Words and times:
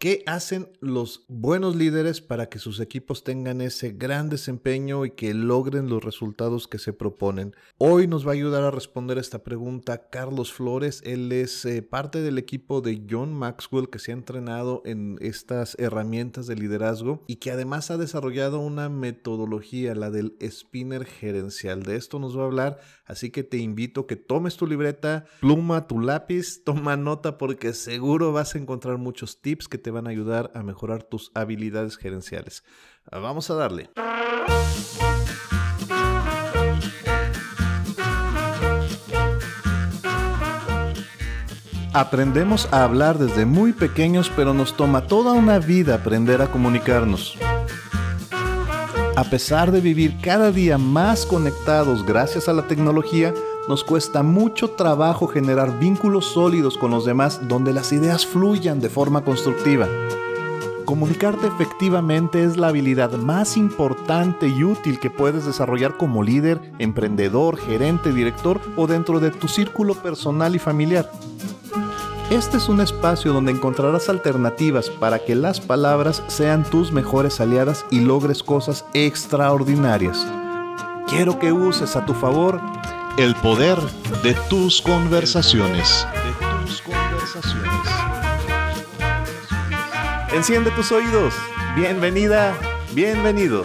¿Qué 0.00 0.22
hacen 0.24 0.66
los 0.80 1.26
buenos 1.28 1.76
líderes 1.76 2.22
para 2.22 2.48
que 2.48 2.58
sus 2.58 2.80
equipos 2.80 3.22
tengan 3.22 3.60
ese 3.60 3.90
gran 3.90 4.30
desempeño 4.30 5.04
y 5.04 5.10
que 5.10 5.34
logren 5.34 5.90
los 5.90 6.02
resultados 6.02 6.66
que 6.66 6.78
se 6.78 6.94
proponen? 6.94 7.54
Hoy 7.76 8.06
nos 8.06 8.26
va 8.26 8.30
a 8.30 8.32
ayudar 8.32 8.62
a 8.62 8.70
responder 8.70 9.18
esta 9.18 9.44
pregunta 9.44 10.08
Carlos 10.08 10.54
Flores. 10.54 11.02
Él 11.04 11.30
es 11.32 11.66
eh, 11.66 11.82
parte 11.82 12.22
del 12.22 12.38
equipo 12.38 12.80
de 12.80 13.04
John 13.10 13.34
Maxwell 13.34 13.90
que 13.90 13.98
se 13.98 14.12
ha 14.12 14.14
entrenado 14.14 14.80
en 14.86 15.18
estas 15.20 15.76
herramientas 15.78 16.46
de 16.46 16.56
liderazgo 16.56 17.22
y 17.26 17.36
que 17.36 17.50
además 17.50 17.90
ha 17.90 17.98
desarrollado 17.98 18.58
una 18.60 18.88
metodología, 18.88 19.94
la 19.94 20.10
del 20.10 20.34
spinner 20.40 21.04
gerencial. 21.04 21.82
De 21.82 21.96
esto 21.96 22.18
nos 22.18 22.38
va 22.38 22.44
a 22.44 22.46
hablar, 22.46 22.80
así 23.04 23.28
que 23.28 23.44
te 23.44 23.58
invito 23.58 24.00
a 24.00 24.06
que 24.06 24.16
tomes 24.16 24.56
tu 24.56 24.66
libreta, 24.66 25.26
pluma, 25.40 25.86
tu 25.86 26.00
lápiz, 26.00 26.62
toma 26.64 26.96
nota 26.96 27.36
porque 27.36 27.74
seguro 27.74 28.32
vas 28.32 28.54
a 28.54 28.58
encontrar 28.58 28.96
muchos 28.96 29.42
tips 29.42 29.68
que 29.68 29.76
te 29.76 29.89
van 29.90 30.06
a 30.06 30.10
ayudar 30.10 30.50
a 30.54 30.62
mejorar 30.62 31.02
tus 31.02 31.30
habilidades 31.34 31.96
gerenciales. 31.96 32.64
Ah, 33.10 33.18
vamos 33.18 33.50
a 33.50 33.54
darle. 33.54 33.90
Aprendemos 41.92 42.72
a 42.72 42.84
hablar 42.84 43.18
desde 43.18 43.46
muy 43.46 43.72
pequeños, 43.72 44.30
pero 44.36 44.54
nos 44.54 44.76
toma 44.76 45.08
toda 45.08 45.32
una 45.32 45.58
vida 45.58 45.96
aprender 45.96 46.40
a 46.40 46.46
comunicarnos. 46.46 47.36
A 49.20 49.24
pesar 49.24 49.70
de 49.70 49.82
vivir 49.82 50.16
cada 50.22 50.50
día 50.50 50.78
más 50.78 51.26
conectados 51.26 52.06
gracias 52.06 52.48
a 52.48 52.54
la 52.54 52.66
tecnología, 52.66 53.34
nos 53.68 53.84
cuesta 53.84 54.22
mucho 54.22 54.70
trabajo 54.70 55.26
generar 55.26 55.78
vínculos 55.78 56.24
sólidos 56.24 56.78
con 56.78 56.90
los 56.90 57.04
demás 57.04 57.46
donde 57.46 57.74
las 57.74 57.92
ideas 57.92 58.24
fluyan 58.24 58.80
de 58.80 58.88
forma 58.88 59.22
constructiva. 59.22 59.86
Comunicarte 60.86 61.48
efectivamente 61.48 62.42
es 62.42 62.56
la 62.56 62.68
habilidad 62.68 63.12
más 63.12 63.58
importante 63.58 64.48
y 64.48 64.64
útil 64.64 64.98
que 64.98 65.10
puedes 65.10 65.44
desarrollar 65.44 65.98
como 65.98 66.22
líder, 66.22 66.58
emprendedor, 66.78 67.58
gerente, 67.58 68.14
director 68.14 68.58
o 68.76 68.86
dentro 68.86 69.20
de 69.20 69.32
tu 69.32 69.48
círculo 69.48 69.96
personal 69.96 70.56
y 70.56 70.58
familiar. 70.58 71.10
Este 72.30 72.58
es 72.58 72.68
un 72.68 72.80
espacio 72.80 73.32
donde 73.32 73.50
encontrarás 73.50 74.08
alternativas 74.08 74.88
para 74.88 75.18
que 75.18 75.34
las 75.34 75.60
palabras 75.60 76.22
sean 76.28 76.62
tus 76.62 76.92
mejores 76.92 77.40
aliadas 77.40 77.84
y 77.90 77.98
logres 77.98 78.44
cosas 78.44 78.84
extraordinarias. 78.94 80.24
Quiero 81.08 81.40
que 81.40 81.50
uses 81.50 81.96
a 81.96 82.06
tu 82.06 82.14
favor 82.14 82.60
el 83.18 83.34
poder 83.34 83.76
de 84.22 84.34
tus 84.48 84.80
conversaciones. 84.80 86.06
Enciende 90.32 90.70
tus 90.70 90.92
oídos. 90.92 91.34
Bienvenida, 91.74 92.56
bienvenido. 92.94 93.64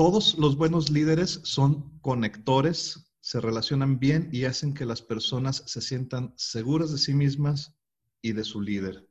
Todos 0.00 0.38
los 0.38 0.56
buenos 0.56 0.88
líderes 0.88 1.40
son 1.42 2.00
conectores, 2.00 3.12
se 3.20 3.38
relacionan 3.38 3.98
bien 3.98 4.30
y 4.32 4.46
hacen 4.46 4.72
que 4.72 4.86
las 4.86 5.02
personas 5.02 5.62
se 5.66 5.82
sientan 5.82 6.32
seguras 6.38 6.90
de 6.90 6.96
sí 6.96 7.12
mismas 7.12 7.74
y 8.22 8.32
de 8.32 8.42
su 8.42 8.62
líder. 8.62 9.06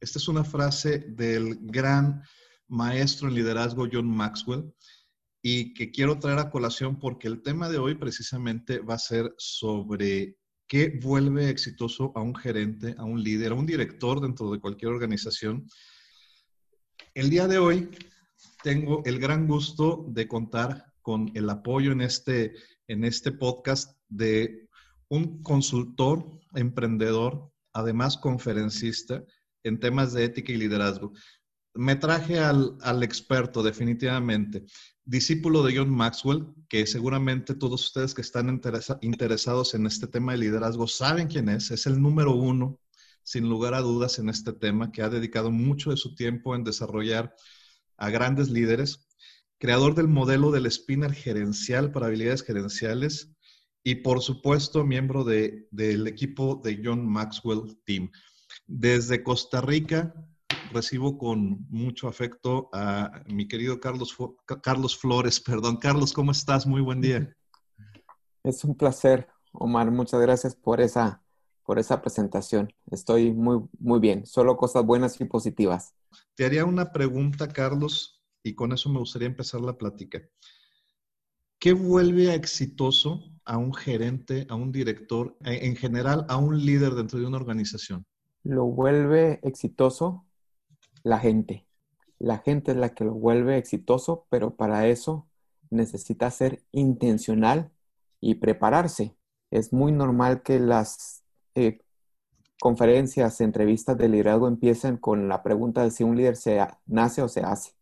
Esta 0.00 0.18
es 0.18 0.28
una 0.28 0.44
frase 0.44 0.98
del 0.98 1.56
gran 1.62 2.22
maestro 2.68 3.28
en 3.28 3.36
liderazgo 3.36 3.88
John 3.90 4.06
Maxwell 4.06 4.70
y 5.40 5.72
que 5.72 5.90
quiero 5.90 6.18
traer 6.18 6.38
a 6.38 6.50
colación 6.50 6.98
porque 6.98 7.26
el 7.26 7.40
tema 7.40 7.70
de 7.70 7.78
hoy 7.78 7.94
precisamente 7.94 8.80
va 8.80 8.96
a 8.96 8.98
ser 8.98 9.34
sobre 9.38 10.36
qué 10.66 11.00
vuelve 11.02 11.48
exitoso 11.48 12.12
a 12.14 12.20
un 12.20 12.34
gerente, 12.34 12.94
a 12.98 13.04
un 13.04 13.22
líder, 13.22 13.52
a 13.52 13.54
un 13.54 13.64
director 13.64 14.20
dentro 14.20 14.50
de 14.52 14.60
cualquier 14.60 14.92
organización. 14.92 15.66
El 17.14 17.30
día 17.30 17.48
de 17.48 17.56
hoy 17.56 17.88
tengo 18.64 19.02
el 19.04 19.20
gran 19.20 19.46
gusto 19.46 20.06
de 20.08 20.26
contar 20.26 20.86
con 21.02 21.30
el 21.34 21.50
apoyo 21.50 21.92
en 21.92 22.00
este, 22.00 22.54
en 22.88 23.04
este 23.04 23.30
podcast 23.30 23.98
de 24.08 24.70
un 25.08 25.42
consultor, 25.42 26.24
emprendedor, 26.54 27.52
además 27.74 28.16
conferencista, 28.16 29.22
en 29.64 29.78
temas 29.78 30.14
de 30.14 30.24
ética 30.24 30.52
y 30.52 30.56
liderazgo. 30.56 31.12
Me 31.74 31.94
traje 31.96 32.38
al, 32.38 33.02
experto, 33.02 33.62
definitivamente, 33.62 34.64
discípulo 35.04 35.62
de 35.62 35.76
John 35.76 35.90
Maxwell, 35.90 36.46
que 36.66 36.86
seguramente 36.86 37.54
todos 37.54 37.84
ustedes 37.84 38.14
que 38.14 38.22
están 38.22 38.48
interesados 39.02 39.74
en 39.74 39.86
este 39.86 40.06
tema 40.06 40.32
de 40.32 40.38
liderazgo 40.38 40.88
saben 40.88 41.28
quién 41.28 41.50
es. 41.50 41.70
Es 41.70 41.84
el 41.84 42.00
número 42.00 42.34
uno, 42.34 42.80
sin 43.22 43.46
lugar 43.46 43.74
a 43.74 43.82
dudas, 43.82 44.18
en 44.18 44.30
este 44.30 44.54
tema, 44.54 44.90
que 44.90 45.02
ha 45.02 45.10
dedicado 45.10 45.50
mucho 45.50 45.90
de 45.90 45.98
su 45.98 46.14
tiempo 46.14 46.54
en 46.54 46.64
desarrollar 46.64 47.34
a 47.96 48.10
grandes 48.10 48.50
líderes, 48.50 49.06
creador 49.58 49.94
del 49.94 50.08
modelo 50.08 50.50
del 50.50 50.70
spinner 50.70 51.12
gerencial 51.12 51.92
para 51.92 52.06
habilidades 52.06 52.42
gerenciales 52.42 53.34
y, 53.82 53.96
por 53.96 54.22
supuesto, 54.22 54.84
miembro 54.84 55.24
de, 55.24 55.68
del 55.70 56.06
equipo 56.06 56.60
de 56.62 56.80
John 56.82 57.06
Maxwell 57.06 57.78
Team. 57.84 58.10
Desde 58.66 59.22
Costa 59.22 59.60
Rica 59.60 60.14
recibo 60.72 61.18
con 61.18 61.66
mucho 61.70 62.08
afecto 62.08 62.68
a 62.72 63.22
mi 63.26 63.46
querido 63.46 63.80
Carlos, 63.80 64.16
Carlos 64.62 64.98
Flores. 64.98 65.40
Perdón, 65.46 65.76
Carlos, 65.76 66.12
¿cómo 66.12 66.32
estás? 66.32 66.66
Muy 66.66 66.80
buen 66.80 67.00
día. 67.00 67.34
Es 68.42 68.64
un 68.64 68.74
placer, 68.74 69.28
Omar. 69.52 69.90
Muchas 69.90 70.20
gracias 70.20 70.54
por 70.54 70.80
esa, 70.80 71.22
por 71.64 71.78
esa 71.78 72.02
presentación. 72.02 72.72
Estoy 72.90 73.32
muy, 73.32 73.62
muy 73.78 74.00
bien. 74.00 74.26
Solo 74.26 74.56
cosas 74.56 74.84
buenas 74.84 75.20
y 75.20 75.24
positivas. 75.24 75.94
Te 76.34 76.44
haría 76.44 76.64
una 76.64 76.92
pregunta, 76.92 77.48
Carlos, 77.48 78.22
y 78.42 78.54
con 78.54 78.72
eso 78.72 78.88
me 78.90 78.98
gustaría 78.98 79.28
empezar 79.28 79.60
la 79.60 79.76
plática. 79.76 80.20
¿Qué 81.58 81.72
vuelve 81.72 82.34
exitoso 82.34 83.32
a 83.44 83.58
un 83.58 83.72
gerente, 83.72 84.46
a 84.48 84.54
un 84.54 84.72
director, 84.72 85.36
en 85.44 85.76
general 85.76 86.26
a 86.28 86.36
un 86.36 86.64
líder 86.64 86.94
dentro 86.94 87.18
de 87.18 87.26
una 87.26 87.36
organización? 87.38 88.06
lo 88.44 88.66
vuelve 88.66 89.40
exitoso 89.42 90.26
la 91.02 91.18
gente. 91.18 91.66
La 92.18 92.38
gente 92.38 92.72
es 92.72 92.76
la 92.76 92.94
que 92.94 93.04
lo 93.04 93.14
vuelve 93.14 93.56
exitoso, 93.58 94.26
pero 94.30 94.54
para 94.54 94.86
eso 94.86 95.26
necesita 95.70 96.30
ser 96.30 96.62
intencional 96.70 97.72
y 98.20 98.36
prepararse. 98.36 99.16
Es 99.50 99.72
muy 99.72 99.92
normal 99.92 100.42
que 100.42 100.60
las 100.60 101.24
eh, 101.54 101.80
conferencias, 102.60 103.40
entrevistas 103.40 103.96
de 103.98 104.08
liderazgo 104.08 104.48
empiecen 104.48 104.96
con 104.96 105.28
la 105.28 105.42
pregunta 105.42 105.82
de 105.82 105.90
si 105.90 106.04
un 106.04 106.16
líder 106.16 106.36
se 106.36 106.66
nace 106.86 107.22
o 107.22 107.28
se 107.28 107.40
hace. 107.40 107.72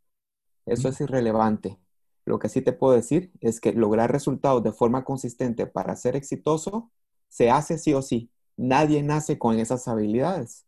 Eso 0.67 0.89
es 0.89 1.01
irrelevante. 1.01 1.79
Lo 2.25 2.39
que 2.39 2.49
sí 2.49 2.63
te 2.63 2.73
puedo 2.73 2.95
decir 2.95 3.33
es 3.41 3.61
que 3.61 3.73
lograr 3.73 4.13
resultados 4.13 4.63
de 4.63 4.73
forma 4.73 5.05
consistente 5.05 5.67
para 5.67 5.97
ser 5.97 6.17
exitoso 6.17 6.91
se 7.29 7.51
hace 7.51 7.79
sí 7.79 7.95
o 7.95 8.03
sí. 8.03 8.31
Nadie 8.57 9.03
nace 9.03 9.39
con 9.39 9.59
esas 9.59 9.89
habilidades. 9.89 10.67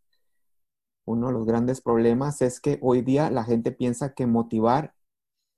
Uno 1.06 1.28
de 1.28 1.34
los 1.34 1.46
grandes 1.46 1.80
problemas 1.80 2.42
es 2.42 2.60
que 2.60 2.78
hoy 2.82 3.02
día 3.02 3.30
la 3.30 3.44
gente 3.44 3.72
piensa 3.72 4.14
que 4.14 4.26
motivar 4.26 4.94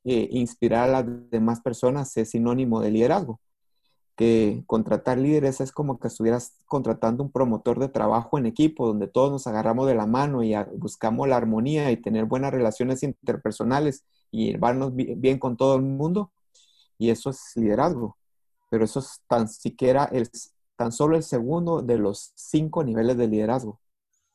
e 0.04 0.28
inspirar 0.32 0.88
a 0.90 1.02
las 1.02 1.30
demás 1.30 1.60
personas 1.60 2.16
es 2.16 2.30
sinónimo 2.30 2.80
de 2.80 2.90
liderazgo. 2.90 3.40
Que 4.16 4.65
contratar 4.66 5.19
líderes 5.19 5.60
es 5.60 5.72
como 5.72 5.99
que 5.99 6.09
estuvieras 6.09 6.54
contratando 6.66 7.22
un 7.22 7.31
promotor 7.31 7.78
de 7.78 7.88
trabajo 7.88 8.38
en 8.38 8.47
equipo, 8.47 8.87
donde 8.87 9.09
todos 9.09 9.31
nos 9.31 9.47
agarramos 9.47 9.87
de 9.87 9.94
la 9.94 10.06
mano 10.06 10.43
y 10.43 10.54
buscamos 10.77 11.28
la 11.28 11.37
armonía 11.37 11.91
y 11.91 11.99
tener 11.99 12.25
buenas 12.25 12.53
relaciones 12.53 13.03
interpersonales 13.03 14.05
y 14.31 14.53
llevarnos 14.53 14.93
bien 14.94 15.38
con 15.38 15.56
todo 15.56 15.76
el 15.76 15.82
mundo. 15.82 16.32
Y 16.99 17.10
eso 17.10 17.31
es 17.31 17.53
liderazgo. 17.56 18.16
Pero 18.71 18.84
eso 18.84 19.00
es 19.00 19.21
tan 19.28 19.49
siquiera 19.49 20.06
el, 20.06 20.31
tan 20.76 20.93
solo 20.93 21.16
el 21.16 21.22
segundo 21.22 21.82
de 21.82 21.99
los 21.99 22.32
cinco 22.37 22.85
niveles 22.85 23.17
de 23.17 23.29
liderazgo. 23.29 23.81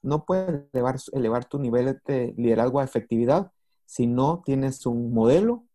No 0.02 0.26
puedes 0.26 0.64
elevar, 0.74 0.98
elevar 1.14 1.46
tu 1.46 1.60
nivel 1.60 2.00
de 2.06 2.34
liderazgo 2.38 2.80
a 2.80 2.84
efectividad 2.84 3.52
si 3.86 4.08
no 4.08 4.42
tienes 4.46 4.86
un 4.86 5.14
modelo 5.14 5.66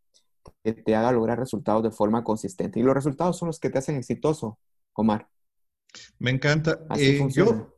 que 0.63 0.73
te 0.73 0.95
haga 0.95 1.13
lograr 1.13 1.39
resultados 1.39 1.83
de 1.83 1.91
forma 1.91 2.25
consistente. 2.25 2.81
Y 2.81 2.83
los 2.83 2.95
resultados 2.95 3.39
son 3.39 3.47
los 3.49 3.61
que 3.61 3.71
te 3.71 3.79
hacen 3.79 3.97
exitoso, 3.97 4.59
Omar. 4.93 5.29
Me 6.19 6.31
encanta. 6.31 6.81
Eh, 6.97 7.27
yo, 7.31 7.77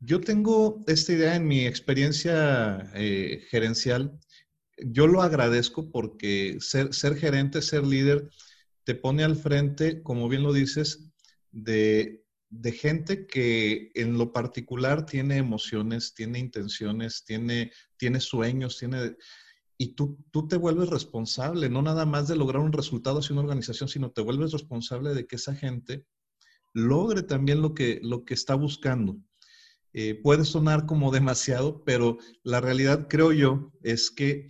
yo, 0.00 0.20
tengo 0.20 0.82
esta 0.86 1.12
idea 1.12 1.36
en 1.36 1.46
mi 1.46 1.66
experiencia 1.66 2.90
eh, 2.94 3.44
gerencial. 3.48 4.18
Yo 4.78 5.06
lo 5.06 5.22
agradezco 5.22 5.90
porque 5.90 6.58
ser, 6.60 6.94
ser 6.94 7.16
gerente, 7.16 7.62
ser 7.62 7.86
líder, 7.86 8.30
te 8.84 8.94
pone 8.94 9.24
al 9.24 9.36
frente, 9.36 10.02
como 10.02 10.28
bien 10.28 10.42
lo 10.42 10.52
dices, 10.52 11.10
de 11.50 12.24
de 12.50 12.72
gente 12.72 13.26
que 13.26 13.90
en 13.94 14.16
lo 14.16 14.32
particular 14.32 15.04
tiene 15.04 15.36
emociones, 15.36 16.14
tiene 16.14 16.38
intenciones, 16.38 17.24
tiene, 17.24 17.72
tiene 17.96 18.20
sueños, 18.20 18.78
tiene... 18.78 19.16
Y 19.78 19.94
tú, 19.94 20.18
tú 20.32 20.48
te 20.48 20.56
vuelves 20.56 20.90
responsable, 20.90 21.68
no 21.68 21.82
nada 21.82 22.04
más 22.04 22.26
de 22.26 22.36
lograr 22.36 22.62
un 22.62 22.72
resultado 22.72 23.20
hacia 23.20 23.34
una 23.34 23.42
organización, 23.42 23.88
sino 23.88 24.10
te 24.10 24.22
vuelves 24.22 24.52
responsable 24.52 25.14
de 25.14 25.26
que 25.26 25.36
esa 25.36 25.54
gente 25.54 26.04
logre 26.74 27.22
también 27.22 27.62
lo 27.62 27.74
que, 27.74 28.00
lo 28.02 28.24
que 28.24 28.34
está 28.34 28.54
buscando. 28.54 29.16
Eh, 29.92 30.20
puede 30.22 30.44
sonar 30.44 30.84
como 30.84 31.12
demasiado, 31.12 31.84
pero 31.84 32.18
la 32.42 32.60
realidad 32.60 33.06
creo 33.08 33.32
yo 33.32 33.72
es 33.82 34.10
que 34.10 34.48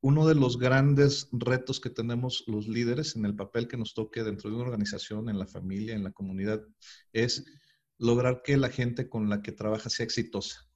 uno 0.00 0.26
de 0.26 0.34
los 0.34 0.58
grandes 0.58 1.28
retos 1.32 1.80
que 1.80 1.90
tenemos 1.90 2.44
los 2.46 2.68
líderes 2.68 3.16
en 3.16 3.24
el 3.24 3.34
papel 3.34 3.66
que 3.66 3.76
nos 3.76 3.94
toque 3.94 4.22
dentro 4.22 4.48
de 4.48 4.56
una 4.56 4.64
organización, 4.64 5.28
en 5.28 5.38
la 5.38 5.46
familia, 5.46 5.94
en 5.94 6.04
la 6.04 6.12
comunidad, 6.12 6.62
es 7.12 7.44
lograr 7.98 8.42
que 8.44 8.56
la 8.56 8.70
gente 8.70 9.08
con 9.08 9.28
la 9.28 9.42
que 9.42 9.52
trabaja 9.52 9.90
sea 9.90 10.04
exitosa. 10.04 10.68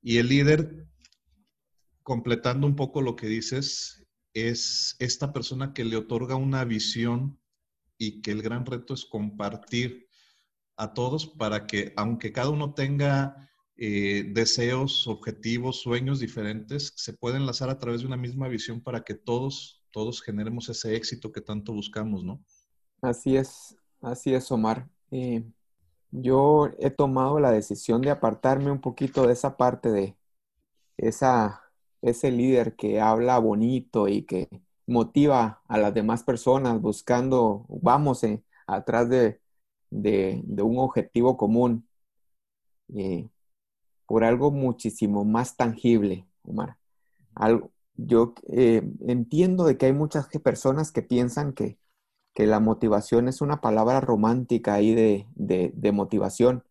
Y 0.00 0.18
el 0.18 0.28
líder, 0.28 0.86
completando 2.04 2.66
un 2.68 2.76
poco 2.76 3.02
lo 3.02 3.16
que 3.16 3.26
dices, 3.26 4.06
es 4.34 4.94
esta 5.00 5.32
persona 5.32 5.72
que 5.72 5.84
le 5.84 5.96
otorga 5.96 6.36
una 6.36 6.64
visión 6.64 7.40
y 7.98 8.20
que 8.20 8.30
el 8.30 8.42
gran 8.42 8.66
reto 8.66 8.94
es 8.94 9.04
compartir 9.04 10.06
a 10.76 10.92
todos 10.92 11.26
para 11.26 11.66
que, 11.66 11.92
aunque 11.96 12.32
cada 12.32 12.50
uno 12.50 12.74
tenga 12.74 13.48
eh, 13.76 14.30
deseos, 14.32 15.08
objetivos, 15.08 15.80
sueños 15.80 16.20
diferentes, 16.20 16.92
se 16.96 17.14
pueden 17.14 17.42
enlazar 17.42 17.70
a 17.70 17.78
través 17.78 18.02
de 18.02 18.06
una 18.06 18.16
misma 18.16 18.48
visión 18.48 18.80
para 18.80 19.02
que 19.02 19.14
todos, 19.14 19.82
todos 19.90 20.20
generemos 20.20 20.68
ese 20.68 20.94
éxito 20.94 21.32
que 21.32 21.40
tanto 21.40 21.72
buscamos, 21.72 22.22
¿no? 22.22 22.44
Así 23.00 23.36
es, 23.36 23.76
así 24.02 24.34
es, 24.34 24.50
Omar. 24.50 24.88
Eh, 25.10 25.44
yo 26.10 26.70
he 26.78 26.90
tomado 26.90 27.40
la 27.40 27.50
decisión 27.50 28.02
de 28.02 28.10
apartarme 28.10 28.70
un 28.70 28.80
poquito 28.80 29.26
de 29.26 29.32
esa 29.32 29.56
parte 29.56 29.90
de 29.90 30.16
esa, 30.96 31.63
ese 32.04 32.30
líder 32.30 32.76
que 32.76 33.00
habla 33.00 33.38
bonito 33.38 34.08
y 34.08 34.22
que 34.24 34.48
motiva 34.86 35.62
a 35.68 35.78
las 35.78 35.94
demás 35.94 36.22
personas 36.22 36.80
buscando, 36.80 37.66
vamos 37.68 38.22
eh, 38.24 38.42
atrás 38.66 39.08
de, 39.08 39.40
un 39.90 40.78
objetivo 40.78 41.36
común 41.36 41.88
eh, 42.94 43.28
por 44.06 44.24
algo 44.24 44.50
muchísimo 44.50 45.24
más 45.24 45.56
tangible, 45.56 46.26
Omar. 46.42 46.76
Algo, 47.34 47.70
yo 47.96 48.34
eh, 48.48 48.82
entiendo 49.06 49.64
de 49.64 49.78
que 49.78 49.86
hay 49.86 49.92
muchas 49.92 50.28
personas 50.42 50.92
que 50.92 51.02
piensan 51.02 51.54
que 51.54 51.78
la 52.36 52.60
motivación 52.60 53.28
es 53.28 53.40
una 53.40 53.60
palabra 53.60 54.00
romántica 54.00 54.74
ahí 54.74 54.94
de, 54.94 55.92
motivación, 55.92 56.64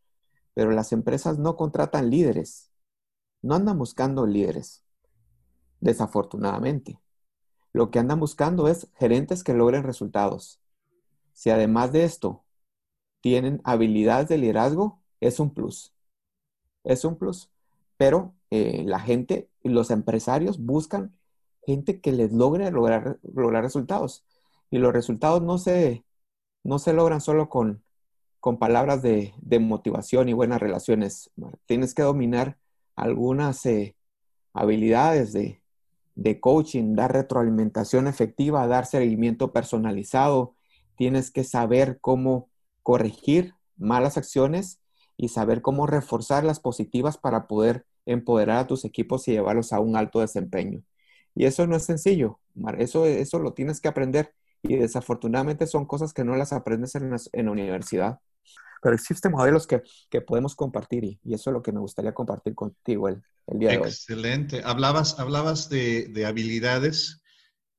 pero 0.53 0.71
las 0.71 0.91
empresas 0.91 1.39
no 1.39 1.56
contratan 1.56 2.09
líderes, 2.09 2.71
no 3.41 3.56
andan 3.56 3.77
buscando 3.79 4.27
líderes, 4.27 4.82
desafortunadamente. 5.83 7.00
Lo 7.74 7.91
que 7.91 8.00
andan 8.00 8.19
buscando 8.19 8.68
es 8.68 8.88
gerentes 8.95 9.44
que 9.44 9.53
logren 9.53 9.83
resultados. 9.83 10.62
Si 11.33 11.50
además 11.50 11.91
de 11.91 12.06
esto 12.06 12.44
tienen 13.21 13.62
habilidades 13.63 14.30
de 14.30 14.38
liderazgo, 14.38 15.01
es 15.19 15.39
un 15.39 15.53
plus. 15.53 15.94
Es 16.83 17.03
un 17.03 17.18
plus. 17.18 17.50
Pero 17.97 18.33
eh, 18.50 18.83
la 18.85 19.00
gente, 19.00 19.50
los 19.63 19.91
empresarios 19.91 20.59
buscan 20.59 21.18
gente 21.65 22.00
que 22.00 22.12
les 22.12 22.31
logre 22.31 22.71
lograr, 22.71 23.19
lograr 23.24 23.63
resultados. 23.63 24.24
Y 24.69 24.77
los 24.77 24.94
resultados 24.94 25.41
no 25.41 25.57
se, 25.57 26.06
no 26.63 26.79
se 26.79 26.94
logran 26.94 27.21
solo 27.21 27.50
con, 27.50 27.83
con 28.39 28.57
palabras 28.57 29.01
de, 29.01 29.33
motivación 29.59 30.29
y 30.29 30.33
buenas 30.33 30.62
relaciones. 30.62 31.31
Tienes 31.65 31.94
que 31.94 32.03
dominar 32.03 32.57
algunas 32.95 33.65
eh, 33.65 33.95
habilidades 34.53 35.33
de, 35.33 35.62
de 36.15 36.39
coaching, 36.39 36.95
dar 36.95 37.13
retroalimentación 37.13 38.07
efectiva, 38.07 38.68
dar 38.68 38.86
seguimiento 38.86 39.51
personalizado. 39.51 40.56
Tienes 40.95 41.31
que 41.31 41.44
saber 41.44 42.00
cómo 42.01 42.50
corregir 42.83 43.56
malas 43.77 44.18
acciones 44.18 44.81
y 45.18 45.30
saber 45.30 45.62
cómo 45.62 45.88
reforzar 45.88 46.44
las 46.44 46.60
positivas 46.60 47.18
para 47.18 47.48
poder 47.48 47.86
empoderar 48.06 48.57
a 48.57 48.68
tus 48.68 48.86
equipos 48.86 49.27
y 49.27 49.31
llevarlos 49.31 49.74
a 49.74 49.80
un 49.80 49.95
alto 49.95 50.19
desempeño. 50.19 50.83
Y 51.36 51.45
eso 51.45 51.65
no 51.68 51.75
es 51.75 51.83
sencillo, 51.83 52.39
Eso, 52.77 53.06
eso 53.06 53.39
lo 53.39 53.54
tienes 53.54 53.81
que 53.81 53.88
aprender 53.88 54.33
y 54.62 54.77
desafortunadamente 54.77 55.68
son 55.68 55.86
cosas 55.86 56.13
que 56.13 56.24
no 56.24 56.36
las 56.36 56.54
aprendes 56.54 56.95
en 56.95 57.10
la, 57.12 57.51
universidad. 57.51 58.19
Pero 58.83 58.95
existen 58.95 59.31
modelos 59.31 59.65
que, 59.65 59.81
podemos 60.21 60.56
compartir 60.56 61.03
y, 61.06 61.19
eso 61.33 61.50
es 61.50 61.53
lo 61.53 61.63
que 61.63 61.71
me 61.71 61.80
gustaría 61.80 62.13
compartir 62.13 62.53
contigo 62.53 63.07
el, 63.07 63.24
día 63.47 63.71
de 63.71 63.77
hoy. 63.77 63.88
Excelente. 63.88 64.62
Hablabas, 64.63 65.19
hablabas 65.19 65.69
de, 65.69 66.25
habilidades 66.27 67.24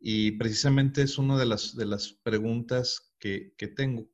y 0.00 0.32
precisamente 0.32 1.02
es 1.02 1.18
una 1.18 1.38
de 1.38 1.46
las, 1.46 1.76
de 1.76 1.86
las 1.86 2.12
preguntas 2.22 3.12
que, 3.18 3.54
que 3.58 3.68
tengo. 3.68 4.08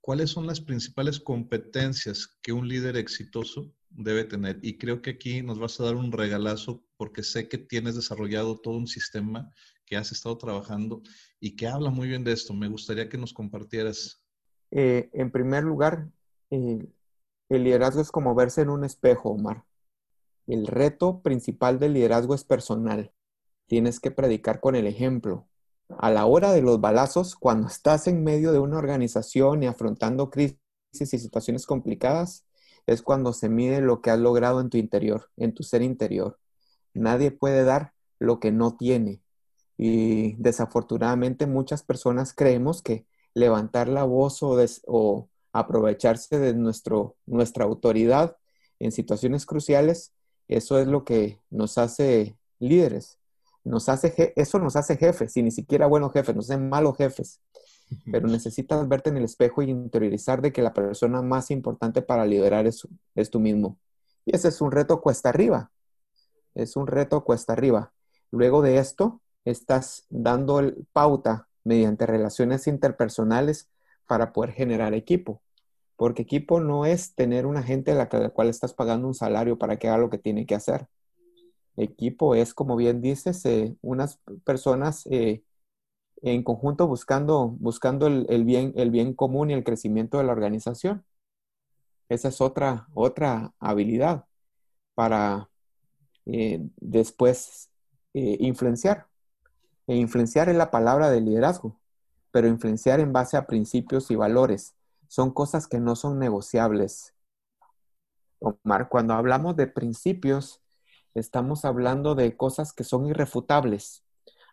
¿Cuáles 0.00 0.30
son 0.30 0.46
las 0.46 0.60
principales 0.60 1.20
competencias 1.20 2.38
que 2.42 2.52
un 2.52 2.66
líder 2.66 2.96
exitoso 2.96 3.70
debe 3.90 4.24
tener? 4.24 4.58
Y 4.62 4.78
creo 4.78 5.02
que 5.02 5.10
aquí 5.10 5.42
nos 5.42 5.58
vas 5.58 5.78
a 5.78 5.84
dar 5.84 5.96
un 5.96 6.10
regalazo 6.10 6.82
porque 6.96 7.22
sé 7.22 7.48
que 7.48 7.58
tienes 7.58 7.96
desarrollado 7.96 8.58
todo 8.58 8.78
un 8.78 8.86
sistema 8.86 9.50
que 9.84 9.96
has 9.96 10.10
estado 10.12 10.38
trabajando 10.38 11.02
y 11.38 11.56
que 11.56 11.66
habla 11.66 11.90
muy 11.90 12.08
bien 12.08 12.24
de 12.24 12.32
esto. 12.32 12.54
Me 12.54 12.68
gustaría 12.68 13.08
que 13.08 13.18
nos 13.18 13.34
compartieras. 13.34 14.24
Eh, 14.70 15.10
en 15.12 15.30
primer 15.30 15.64
lugar, 15.64 16.08
eh, 16.50 16.86
el 17.48 17.64
liderazgo 17.64 18.00
es 18.00 18.10
como 18.10 18.34
verse 18.34 18.62
en 18.62 18.70
un 18.70 18.84
espejo, 18.84 19.30
Omar. 19.30 19.64
El 20.46 20.66
reto 20.66 21.22
principal 21.22 21.78
del 21.78 21.94
liderazgo 21.94 22.34
es 22.34 22.44
personal. 22.44 23.12
Tienes 23.66 24.00
que 24.00 24.10
predicar 24.10 24.60
con 24.60 24.74
el 24.76 24.86
ejemplo. 24.86 25.48
A 25.98 26.10
la 26.10 26.26
hora 26.26 26.52
de 26.52 26.62
los 26.62 26.80
balazos, 26.80 27.36
cuando 27.36 27.68
estás 27.68 28.06
en 28.06 28.24
medio 28.24 28.52
de 28.52 28.58
una 28.58 28.78
organización 28.78 29.62
y 29.62 29.66
afrontando 29.66 30.30
crisis 30.30 30.58
y 30.92 31.06
situaciones 31.06 31.66
complicadas, 31.66 32.46
es 32.86 33.02
cuando 33.02 33.32
se 33.32 33.48
mide 33.48 33.80
lo 33.80 34.00
que 34.00 34.10
has 34.10 34.18
logrado 34.18 34.60
en 34.60 34.70
tu 34.70 34.76
interior, 34.78 35.30
en 35.36 35.54
tu 35.54 35.62
ser 35.62 35.82
interior. 35.82 36.38
Nadie 36.94 37.30
puede 37.30 37.64
dar 37.64 37.92
lo 38.18 38.40
que 38.40 38.52
no 38.52 38.76
tiene. 38.76 39.22
Y 39.76 40.34
desafortunadamente 40.34 41.46
muchas 41.46 41.82
personas 41.82 42.34
creemos 42.34 42.82
que 42.82 43.06
levantar 43.34 43.88
la 43.88 44.04
voz 44.04 44.40
o, 44.42 45.29
aprovecharse 45.52 46.38
de 46.38 46.54
nuestro, 46.54 47.16
nuestra 47.26 47.64
autoridad 47.64 48.36
en 48.78 48.92
situaciones 48.92 49.46
cruciales, 49.46 50.12
eso 50.48 50.78
es 50.78 50.86
lo 50.86 51.04
que 51.04 51.40
nos 51.50 51.78
hace 51.78 52.36
líderes. 52.58 53.18
Nos 53.62 53.88
hace, 53.88 54.32
eso 54.36 54.58
nos 54.58 54.74
hace 54.74 54.96
jefes, 54.96 55.36
y 55.36 55.42
ni 55.42 55.50
siquiera 55.50 55.86
buenos 55.86 56.12
jefes, 56.12 56.34
nos 56.34 56.50
hacen 56.50 56.68
malos 56.68 56.96
jefes. 56.96 57.40
Pero 58.10 58.28
necesitas 58.28 58.86
verte 58.88 59.10
en 59.10 59.18
el 59.18 59.24
espejo 59.24 59.62
y 59.62 59.70
interiorizar 59.70 60.40
de 60.40 60.52
que 60.52 60.62
la 60.62 60.72
persona 60.72 61.22
más 61.22 61.50
importante 61.50 62.02
para 62.02 62.24
liderar 62.24 62.66
es, 62.66 62.86
es 63.14 63.30
tú 63.30 63.40
mismo. 63.40 63.78
Y 64.24 64.34
ese 64.34 64.48
es 64.48 64.60
un 64.60 64.70
reto 64.70 65.00
cuesta 65.00 65.28
arriba. 65.28 65.70
Es 66.54 66.76
un 66.76 66.86
reto 66.86 67.24
cuesta 67.24 67.52
arriba. 67.52 67.92
Luego 68.30 68.62
de 68.62 68.78
esto, 68.78 69.20
estás 69.44 70.06
dando 70.08 70.62
pauta 70.92 71.48
mediante 71.64 72.06
relaciones 72.06 72.66
interpersonales 72.66 73.68
para 74.06 74.32
poder 74.32 74.52
generar 74.52 74.94
equipo. 74.94 75.42
Porque 76.00 76.22
equipo 76.22 76.60
no 76.60 76.86
es 76.86 77.14
tener 77.14 77.44
una 77.44 77.62
gente 77.62 77.92
a 77.92 77.94
la, 77.94 78.08
cual 78.30 78.48
estás 78.48 78.72
pagando 78.72 79.06
un 79.06 79.12
salario 79.12 79.58
para 79.58 79.78
que 79.78 79.86
haga 79.86 79.98
lo 79.98 80.08
que 80.08 80.16
tiene 80.16 80.46
que 80.46 80.54
hacer. 80.54 80.88
Equipo 81.76 82.34
es, 82.34 82.54
como 82.54 82.74
bien 82.76 83.02
dices, 83.02 83.44
eh, 83.44 83.76
unas 83.82 84.18
personas 84.44 85.06
eh, 85.10 85.42
en 86.22 86.42
conjunto 86.42 86.86
buscando, 86.86 87.48
buscando 87.48 88.06
el, 88.06 88.44
bien, 88.44 88.72
el 88.76 88.90
bien 88.90 89.12
común 89.12 89.50
y 89.50 89.52
el 89.52 89.62
crecimiento 89.62 90.16
de 90.16 90.24
la 90.24 90.32
organización. 90.32 91.04
Esa 92.08 92.28
es 92.28 92.40
otra, 92.40 92.88
otra 92.94 93.52
habilidad 93.58 94.24
para 94.94 95.50
eh, 96.24 96.66
después 96.78 97.68
influenciar. 98.14 99.06
E 99.86 99.96
influenciar 99.96 100.48
es 100.48 100.56
la 100.56 100.70
palabra 100.70 101.10
de 101.10 101.20
liderazgo, 101.20 101.78
pero 102.30 102.48
influenciar 102.48 103.00
en 103.00 103.12
base 103.12 103.36
a 103.36 103.46
principios 103.46 104.10
y 104.10 104.16
valores 104.16 104.79
son 105.10 105.32
cosas 105.32 105.66
que 105.66 105.80
no 105.80 105.96
son 105.96 106.20
negociables. 106.20 107.16
Omar, 108.38 108.88
cuando 108.88 109.14
hablamos 109.14 109.56
de 109.56 109.66
principios, 109.66 110.62
estamos 111.14 111.64
hablando 111.64 112.14
de 112.14 112.36
cosas 112.36 112.72
que 112.72 112.84
son 112.84 113.06
irrefutables. 113.06 114.04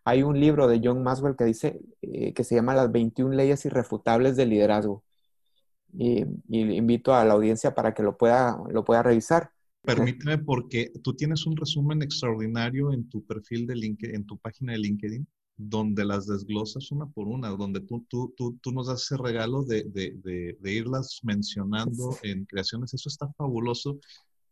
Hay 0.04 0.24
un 0.24 0.40
libro 0.40 0.68
de 0.68 0.82
John 0.84 1.04
Maswell 1.04 1.36
que 1.36 1.44
dice 1.44 1.80
eh, 2.02 2.34
que 2.34 2.44
se 2.44 2.56
llama 2.56 2.74
Las 2.74 2.92
21 2.92 3.36
leyes 3.36 3.66
irrefutables 3.66 4.36
del 4.36 4.50
liderazgo. 4.50 5.04
Y, 5.94 6.26
invito 6.50 7.14
a 7.14 7.24
la 7.24 7.36
audiencia 7.36 7.76
para 7.76 7.94
que 7.94 8.02
lo 8.02 8.18
pueda, 8.18 8.58
lo 8.72 8.84
pueda 8.84 9.04
revisar. 9.04 9.52
Permíteme 9.84 10.40
porque 10.40 10.92
tú 11.04 11.14
tienes 11.14 11.46
un 11.46 11.56
resumen 11.56 12.02
extraordinario 12.02 12.92
en 12.92 13.08
tu 13.08 13.24
perfil 13.24 13.68
de 13.68 13.76
LinkedIn, 13.76 14.16
en 14.16 14.26
tu 14.26 14.40
página 14.40 14.72
de 14.72 14.80
LinkedIn, 14.80 15.28
donde 15.58 16.06
las 16.06 16.28
desglosas 16.28 16.92
una 16.92 17.08
por 17.08 17.28
una, 17.28 17.50
donde 17.50 17.82
tú, 17.82 18.06
tú, 18.08 18.34
tú, 18.38 18.58
tú 18.62 18.72
nos 18.72 18.88
das 18.88 19.02
ese 19.02 19.18
regalo 19.18 19.64
de, 19.64 19.84
de, 19.86 20.56
de, 20.60 20.74
irlas 20.74 21.20
mencionando 21.24 22.16
en 22.22 22.46
creaciones. 22.46 22.94
Eso 22.94 23.10
está 23.10 23.28
fabuloso. 23.34 24.00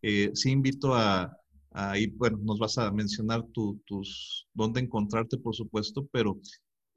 Eh, 0.01 0.31
sí 0.33 0.49
invito 0.49 0.95
a, 0.95 1.31
a 1.71 1.93
bueno, 2.15 2.39
nos 2.41 2.57
vas 2.57 2.77
a 2.79 2.91
mencionar 2.91 3.45
tu, 3.53 3.79
tus, 3.85 4.47
dónde 4.53 4.81
encontrarte, 4.81 5.37
por 5.37 5.55
supuesto, 5.55 6.07
pero 6.11 6.39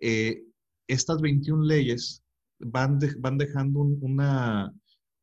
eh, 0.00 0.42
estas 0.86 1.20
21 1.20 1.64
leyes 1.64 2.22
van, 2.60 2.98
van 3.18 3.36
dejando 3.36 3.80
una 3.80 4.72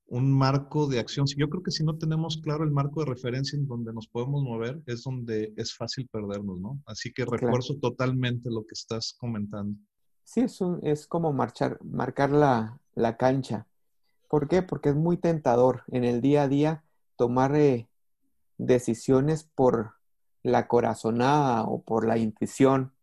un 0.08 0.32
marco 0.32 0.88
de 0.88 1.00
acción. 1.00 1.26
Yo 1.38 1.50
creo 1.50 1.64
que 1.64 1.72
si 1.72 1.84
no 1.84 1.98
tenemos 1.98 2.38
claro 2.38 2.64
el 2.64 2.72
marco 2.72 3.02
de 3.02 3.08
referencia 3.08 3.58
en 3.58 3.68
donde 3.68 3.94
nos 3.94 4.08
podemos 4.08 4.44
mover, 4.44 4.82
es 4.86 5.04
donde 5.04 5.54
es 5.58 5.76
fácil 5.76 6.08
perdernos, 6.12 6.60
¿no? 6.60 6.80
Así 6.86 7.12
que 7.12 7.26
refuerzo 7.26 7.78
totalmente 7.80 8.50
lo 8.50 8.62
que 8.62 8.74
estás 8.74 9.16
comentando. 9.20 9.78
Sí, 10.24 10.42
es, 10.42 10.60
es 10.84 11.08
como 11.08 11.34
marchar, 11.34 11.80
marcar 11.84 12.32
la, 12.32 12.80
la, 12.96 13.18
cancha. 13.18 13.68
¿Por 14.28 14.48
qué? 14.48 14.62
Porque 14.62 14.90
es 14.90 14.96
muy 14.96 15.18
tentador 15.18 15.84
en 15.88 16.04
el 16.04 16.22
día 16.22 16.44
a 16.44 16.48
día 16.48 16.84
tomar 17.16 17.56
eh, 17.56 17.88
decisiones 18.58 19.44
por 19.44 19.94
la 20.44 20.68
corazonada 20.68 21.64
o 21.64 21.82
por 21.82 22.08
la 22.08 22.18
intuición 22.18 22.94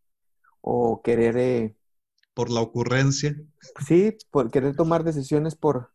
o 0.61 1.03
querer... 1.03 1.37
Eh, 1.37 1.77
por 2.35 2.51
la 2.51 2.61
ocurrencia. 2.61 3.37
Sí, 3.87 4.17
por 4.31 4.51
querer 4.51 4.75
tomar 4.75 5.05
decisiones 5.05 5.55
por, 5.55 5.91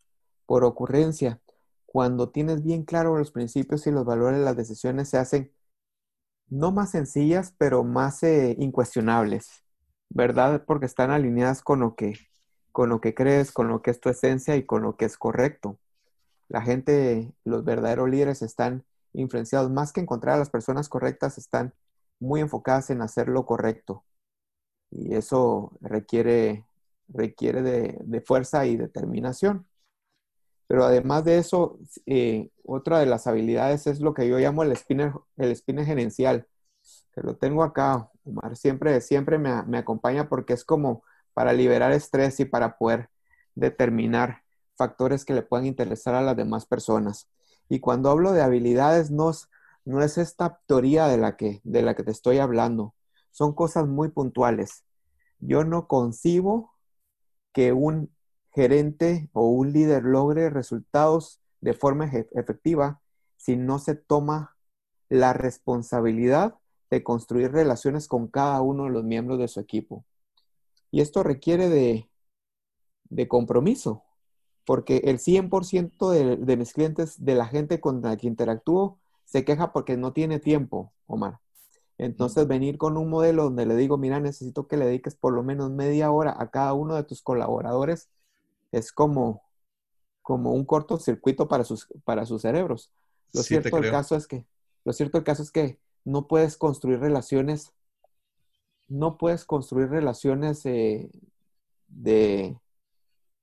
por 0.48 0.64
ocurrencia. 0.66 1.42
Cuando 1.86 2.30
tienes 2.32 2.64
bien 2.64 2.84
claro 2.86 3.18
los 3.18 3.32
principios 3.32 3.88
y 3.88 3.92
los 3.92 4.06
valores, 4.06 4.40
las 4.42 4.58
decisiones 4.58 5.10
se 5.10 5.20
hacen 5.20 5.54
no 6.50 6.72
más 6.72 6.92
sencillas, 6.92 7.54
pero 7.58 7.84
más 7.84 8.24
eh, 8.24 8.56
incuestionables, 8.60 9.64
¿verdad? 10.10 10.64
Porque 10.66 10.86
están 10.86 11.12
alineadas 11.12 11.62
con 11.62 11.82
lo 11.82 11.96
que 11.96 12.16
con 12.72 12.90
lo 12.90 13.02
que 13.02 13.16
crees, 13.16 13.52
con 13.52 13.70
lo 13.70 13.82
que 13.82 13.92
es 13.92 14.00
tu 14.00 14.10
esencia 14.10 14.56
y 14.56 14.64
con 14.66 14.84
lo 14.84 14.98
que 14.98 15.06
es 15.06 15.18
correcto. 15.18 15.80
La 16.50 16.62
gente, 16.62 17.34
los 17.46 17.66
verdaderos 17.66 18.10
líderes 18.10 18.44
están 18.44 18.86
influenciados, 19.14 19.72
más 19.72 19.94
que 19.94 20.02
encontrar 20.02 20.36
a 20.36 20.40
las 20.40 20.52
personas 20.52 20.90
correctas, 20.90 21.40
están 21.40 21.74
muy 22.20 22.42
enfocadas 22.42 22.92
en 22.92 23.02
hacer 23.02 23.30
lo 23.30 23.46
correcto. 23.48 24.06
Y 24.92 25.16
eso 25.16 25.72
requiere, 25.82 26.66
requiere 27.10 27.64
de 27.64 28.22
fuerza 28.22 28.66
y 28.68 28.78
determinación. 28.78 29.68
Pero 30.68 30.86
además 30.86 31.24
de 31.26 31.38
eso, 31.38 31.80
eh, 32.06 32.50
otra 32.66 33.00
de 33.00 33.06
las 33.06 33.28
habilidades 33.28 33.88
es 33.88 34.02
lo 34.02 34.14
que 34.14 34.28
yo 34.28 34.38
llamo 34.40 34.64
el 34.64 34.76
spinner, 34.76 35.14
el 35.38 35.56
spinner 35.56 35.86
gerencial, 35.86 36.48
que 37.14 37.22
lo 37.22 37.36
tengo 37.38 37.64
acá, 37.64 38.10
Omar, 38.24 38.56
siempre, 38.58 39.02
siempre 39.02 39.38
me, 39.38 39.64
me 39.64 39.78
acompaña 39.78 40.30
porque 40.30 40.54
es 40.54 40.64
como 40.66 41.04
para 41.34 41.54
liberar 41.54 41.92
estrés 41.92 42.40
y 42.40 42.46
para 42.46 42.78
poder 42.78 43.10
determinar 43.56 44.44
factores 44.76 45.26
que 45.26 45.34
le 45.34 45.42
puedan 45.42 45.66
interesar 45.66 46.16
a 46.16 46.22
las 46.22 46.36
demás 46.38 46.66
personas. 46.66 47.30
Y 47.70 47.80
cuando 47.80 48.10
hablo 48.10 48.32
de 48.34 48.42
habilidades, 48.42 49.12
no 49.12 49.30
es, 49.32 49.50
no 49.86 50.02
es 50.04 50.18
esta 50.18 50.60
teoría 50.68 51.08
de 51.08 51.18
la, 51.18 51.36
que, 51.38 51.62
de 51.64 51.82
la 51.82 51.96
que 51.96 52.04
te 52.04 52.12
estoy 52.12 52.38
hablando. 52.40 52.94
Son 53.32 53.54
cosas 53.54 53.88
muy 53.88 54.10
puntuales. 54.10 54.84
Yo 55.40 55.64
no 55.64 55.88
concibo 55.88 56.74
que 57.54 57.74
un 57.74 58.12
gerente 58.58 59.30
o 59.34 59.50
un 59.50 59.72
líder 59.72 60.04
logre 60.04 60.50
resultados 60.50 61.40
de 61.62 61.76
forma 61.76 62.10
efectiva 62.32 63.00
si 63.36 63.56
no 63.56 63.78
se 63.78 63.94
toma 63.94 64.58
la 65.10 65.32
responsabilidad 65.34 66.56
de 66.90 67.04
construir 67.04 67.52
relaciones 67.52 68.08
con 68.08 68.28
cada 68.28 68.60
uno 68.64 68.86
de 68.86 68.90
los 68.90 69.04
miembros 69.04 69.38
de 69.38 69.48
su 69.48 69.60
equipo. 69.60 70.06
Y 70.90 71.02
esto 71.02 71.22
requiere 71.22 71.70
de, 71.70 72.10
de 73.10 73.28
compromiso, 73.28 74.02
porque 74.66 75.02
el 75.04 75.20
100% 75.20 76.10
de, 76.10 76.38
de, 76.38 76.58
mis 76.58 76.74
clientes, 76.74 77.24
de 77.24 77.36
la 77.36 77.46
gente 77.46 77.80
con 77.80 78.02
la 78.02 78.18
que 78.18 78.26
interactúo, 78.26 78.98
se 79.24 79.46
queja 79.46 79.72
porque 79.72 79.98
no 79.98 80.14
tiene 80.14 80.40
tiempo, 80.40 80.92
Omar. 81.06 81.42
Entonces, 82.00 82.48
venir 82.48 82.80
con 82.80 82.98
un 82.98 83.08
modelo 83.08 83.44
donde 83.44 83.68
le 83.68 83.76
digo, 83.76 84.00
mira, 84.00 84.20
necesito 84.20 84.68
que 84.68 84.78
le 84.78 84.86
dediques 84.86 85.14
por 85.14 85.34
lo 85.34 85.44
menos 85.44 85.70
media 85.70 86.10
hora 86.10 86.36
a 86.40 86.50
cada 86.50 86.74
uno 86.74 86.96
de 86.96 87.04
tus 87.04 87.22
colaboradores 87.22 88.10
es 88.72 88.92
como, 88.92 89.44
como 90.22 90.54
un 90.54 90.66
cortocircuito 90.66 91.48
para 91.48 91.64
sus, 91.64 91.88
para 92.04 92.26
sus 92.26 92.42
cerebros. 92.42 92.92
Lo 93.34 93.44
cierto 93.44 93.80
del 93.80 93.92
caso 93.92 94.16
es 94.16 94.28
que, 94.28 94.46
lo 94.84 94.94
cierto 94.94 95.18
del 95.18 95.26
caso 95.26 95.44
es 95.44 95.52
que 95.52 95.80
no 96.06 96.28
puedes 96.28 96.58
construir 96.58 97.00
relaciones, 97.00 97.74
no 98.88 99.18
puedes 99.18 99.46
construir 99.46 99.90
relaciones 99.90 100.66
eh, 100.66 101.10
de, 101.88 102.58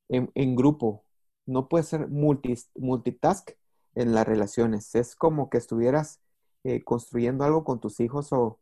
en, 0.09 0.57
grupo, 0.57 1.05
no 1.47 1.69
puedes 1.69 1.89
ser 1.89 2.09
multitask 2.09 3.51
en 3.95 4.15
las 4.15 4.27
relaciones. 4.27 4.95
Es 4.95 5.15
como 5.15 5.51
que 5.51 5.59
estuvieras 5.59 6.21
eh, 6.65 6.83
construyendo 6.83 7.45
algo 7.45 7.65
con 7.65 7.81
tus 7.81 8.01
hijos 8.01 8.33
o, 8.33 8.59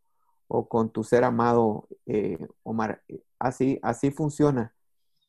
con 0.68 0.90
tu 0.90 1.02
ser 1.02 1.24
amado, 1.24 1.88
eh, 2.06 2.46
Omar. 2.62 3.02
Así, 3.38 3.78
así 3.82 4.10
funciona. 4.10 4.74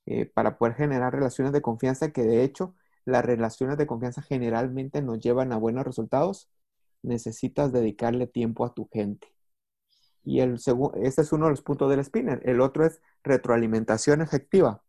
Eh, 0.05 0.25
para 0.25 0.57
poder 0.57 0.75
generar 0.75 1.13
relaciones 1.13 1.53
de 1.53 1.62
confianza, 1.62 2.12
que 2.12 2.24
de 2.24 2.43
hecho 2.43 2.75
las 3.05 3.24
relaciones 3.24 3.77
de 3.77 3.88
confianza 3.88 4.22
generalmente 4.22 5.01
nos 5.01 5.19
llevan 5.19 5.53
a 5.53 5.57
buenos 5.57 5.86
resultados, 5.86 6.50
necesitas 7.01 7.72
dedicarle 7.72 8.27
tiempo 8.27 8.65
a 8.65 8.74
tu 8.74 8.89
gente. 8.91 9.33
Y 10.24 10.39
el 10.39 10.55
este 10.55 11.22
es 11.22 11.33
uno 11.33 11.45
de 11.45 11.51
los 11.51 11.62
puntos 11.62 11.89
del 11.89 12.03
spinner. 12.03 12.41
El 12.45 12.62
otro 12.62 12.86
es 12.86 13.01
retroalimentación 13.24 14.22
efectiva. 14.22 14.83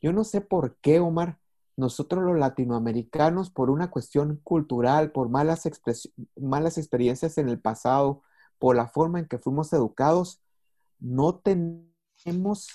Yo 0.00 0.12
no 0.12 0.24
sé 0.24 0.40
por 0.40 0.76
qué, 0.78 1.00
Omar, 1.00 1.38
nosotros 1.76 2.22
los 2.24 2.38
latinoamericanos, 2.38 3.50
por 3.50 3.70
una 3.70 3.90
cuestión 3.90 4.40
cultural, 4.44 5.12
por 5.12 5.28
malas, 5.28 5.68
malas 6.36 6.78
experiencias 6.78 7.38
en 7.38 7.48
el 7.48 7.60
pasado, 7.60 8.22
por 8.58 8.76
la 8.76 8.88
forma 8.88 9.18
en 9.18 9.26
que 9.26 9.38
fuimos 9.38 9.72
educados, 9.72 10.42
no 11.00 11.36
tenemos 11.40 12.68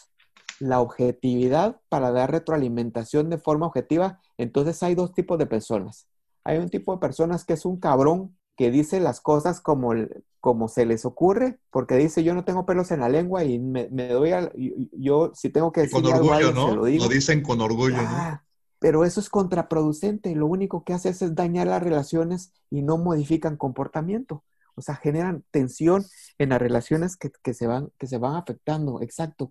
la 0.59 0.81
objetividad 0.81 1.79
para 1.89 2.11
dar 2.11 2.31
retroalimentación 2.31 3.29
de 3.29 3.37
forma 3.37 3.67
objetiva, 3.67 4.19
entonces 4.37 4.81
hay 4.83 4.95
dos 4.95 5.13
tipos 5.13 5.37
de 5.37 5.45
personas. 5.45 6.07
Hay 6.43 6.57
un 6.57 6.69
tipo 6.69 6.93
de 6.93 6.99
personas 6.99 7.45
que 7.45 7.53
es 7.53 7.65
un 7.65 7.79
cabrón 7.79 8.37
que 8.55 8.71
dice 8.71 8.99
las 8.99 9.21
cosas 9.21 9.61
como, 9.61 9.93
como 10.39 10.67
se 10.67 10.85
les 10.85 11.05
ocurre, 11.05 11.59
porque 11.69 11.95
dice 11.95 12.23
yo 12.23 12.33
no 12.33 12.43
tengo 12.43 12.65
pelos 12.65 12.91
en 12.91 13.01
la 13.01 13.09
lengua 13.09 13.43
y 13.43 13.59
me, 13.59 13.87
doy 13.87 14.31
a, 14.31 14.51
yo, 14.93 15.31
si 15.35 15.49
tengo 15.49 15.71
que 15.71 15.81
decir 15.81 16.01
con 16.01 16.11
orgullo, 16.11 16.51
¿no? 16.53 16.75
lo, 16.75 16.85
digo. 16.85 17.05
lo 17.05 17.09
dicen 17.09 17.43
con 17.43 17.61
orgullo, 17.61 18.01
¿no? 18.01 18.41
Pero 18.79 19.03
eso 19.03 19.19
es 19.19 19.29
contraproducente, 19.29 20.35
lo 20.35 20.45
único 20.47 20.83
que 20.83 20.93
hace 20.93 21.09
es 21.09 21.35
dañar 21.35 21.67
las 21.67 21.81
relaciones 21.81 22.51
y 22.69 22.83
no 22.83 22.97
modifican 22.97 23.57
comportamiento. 23.57 24.43
O 24.75 24.81
sea, 24.81 24.95
generan 24.95 25.43
tensión 25.49 26.05
en 26.37 26.49
las 26.49 26.59
relaciones 26.59 27.17
que, 27.17 27.53
se, 27.53 27.65
van, 27.65 27.89
que 27.97 28.05
se 28.05 28.19
van 28.19 28.35
afectando, 28.35 29.01
exacto, 29.01 29.49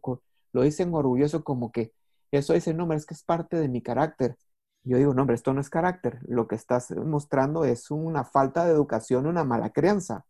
lo 0.56 0.62
dicen 0.62 0.94
orgulloso 0.94 1.44
como 1.44 1.70
que 1.70 1.92
eso 2.32 2.54
dice, 2.54 2.72
no, 2.72 2.90
es 2.94 3.04
que 3.04 3.12
es 3.12 3.22
parte 3.22 3.56
de 3.58 3.68
mi 3.68 3.82
carácter. 3.82 4.36
Yo 4.84 4.96
digo, 4.96 5.12
no, 5.12 5.20
hombre, 5.20 5.36
esto 5.36 5.52
no 5.52 5.60
es 5.60 5.68
carácter. 5.68 6.18
Lo 6.26 6.48
que 6.48 6.54
estás 6.54 6.90
mostrando 6.92 7.66
es 7.66 7.90
una 7.90 8.24
falta 8.24 8.64
de 8.64 8.72
educación, 8.72 9.26
una 9.26 9.44
mala 9.44 9.70
crianza. 9.70 10.24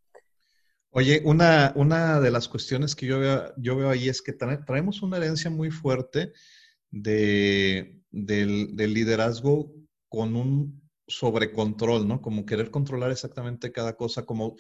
Oye, 0.91 1.23
una, 1.25 1.73
una 1.77 2.21
de 2.21 2.31
las 2.33 2.49
cuestiones 2.49 2.97
que 2.97 3.07
yo 3.07 3.21
veo, 3.21 3.53
yo 3.57 3.77
veo 3.77 3.89
ahí 3.89 4.09
es 4.09 4.21
que 4.21 4.33
traemos 4.33 5.01
una 5.03 5.19
herencia 5.19 5.49
muy 5.49 5.71
fuerte 5.71 6.33
de, 6.91 8.03
del, 8.11 8.75
del 8.75 8.95
liderazgo 8.95 9.73
con 10.09 10.35
un 10.35 10.83
sobrecontrol, 11.07 12.09
¿no? 12.09 12.21
Como 12.21 12.45
querer 12.45 12.73
controlar 12.73 13.13
exactamente 13.13 13.71
cada 13.71 13.95
cosa, 13.97 14.25
como 14.25 14.57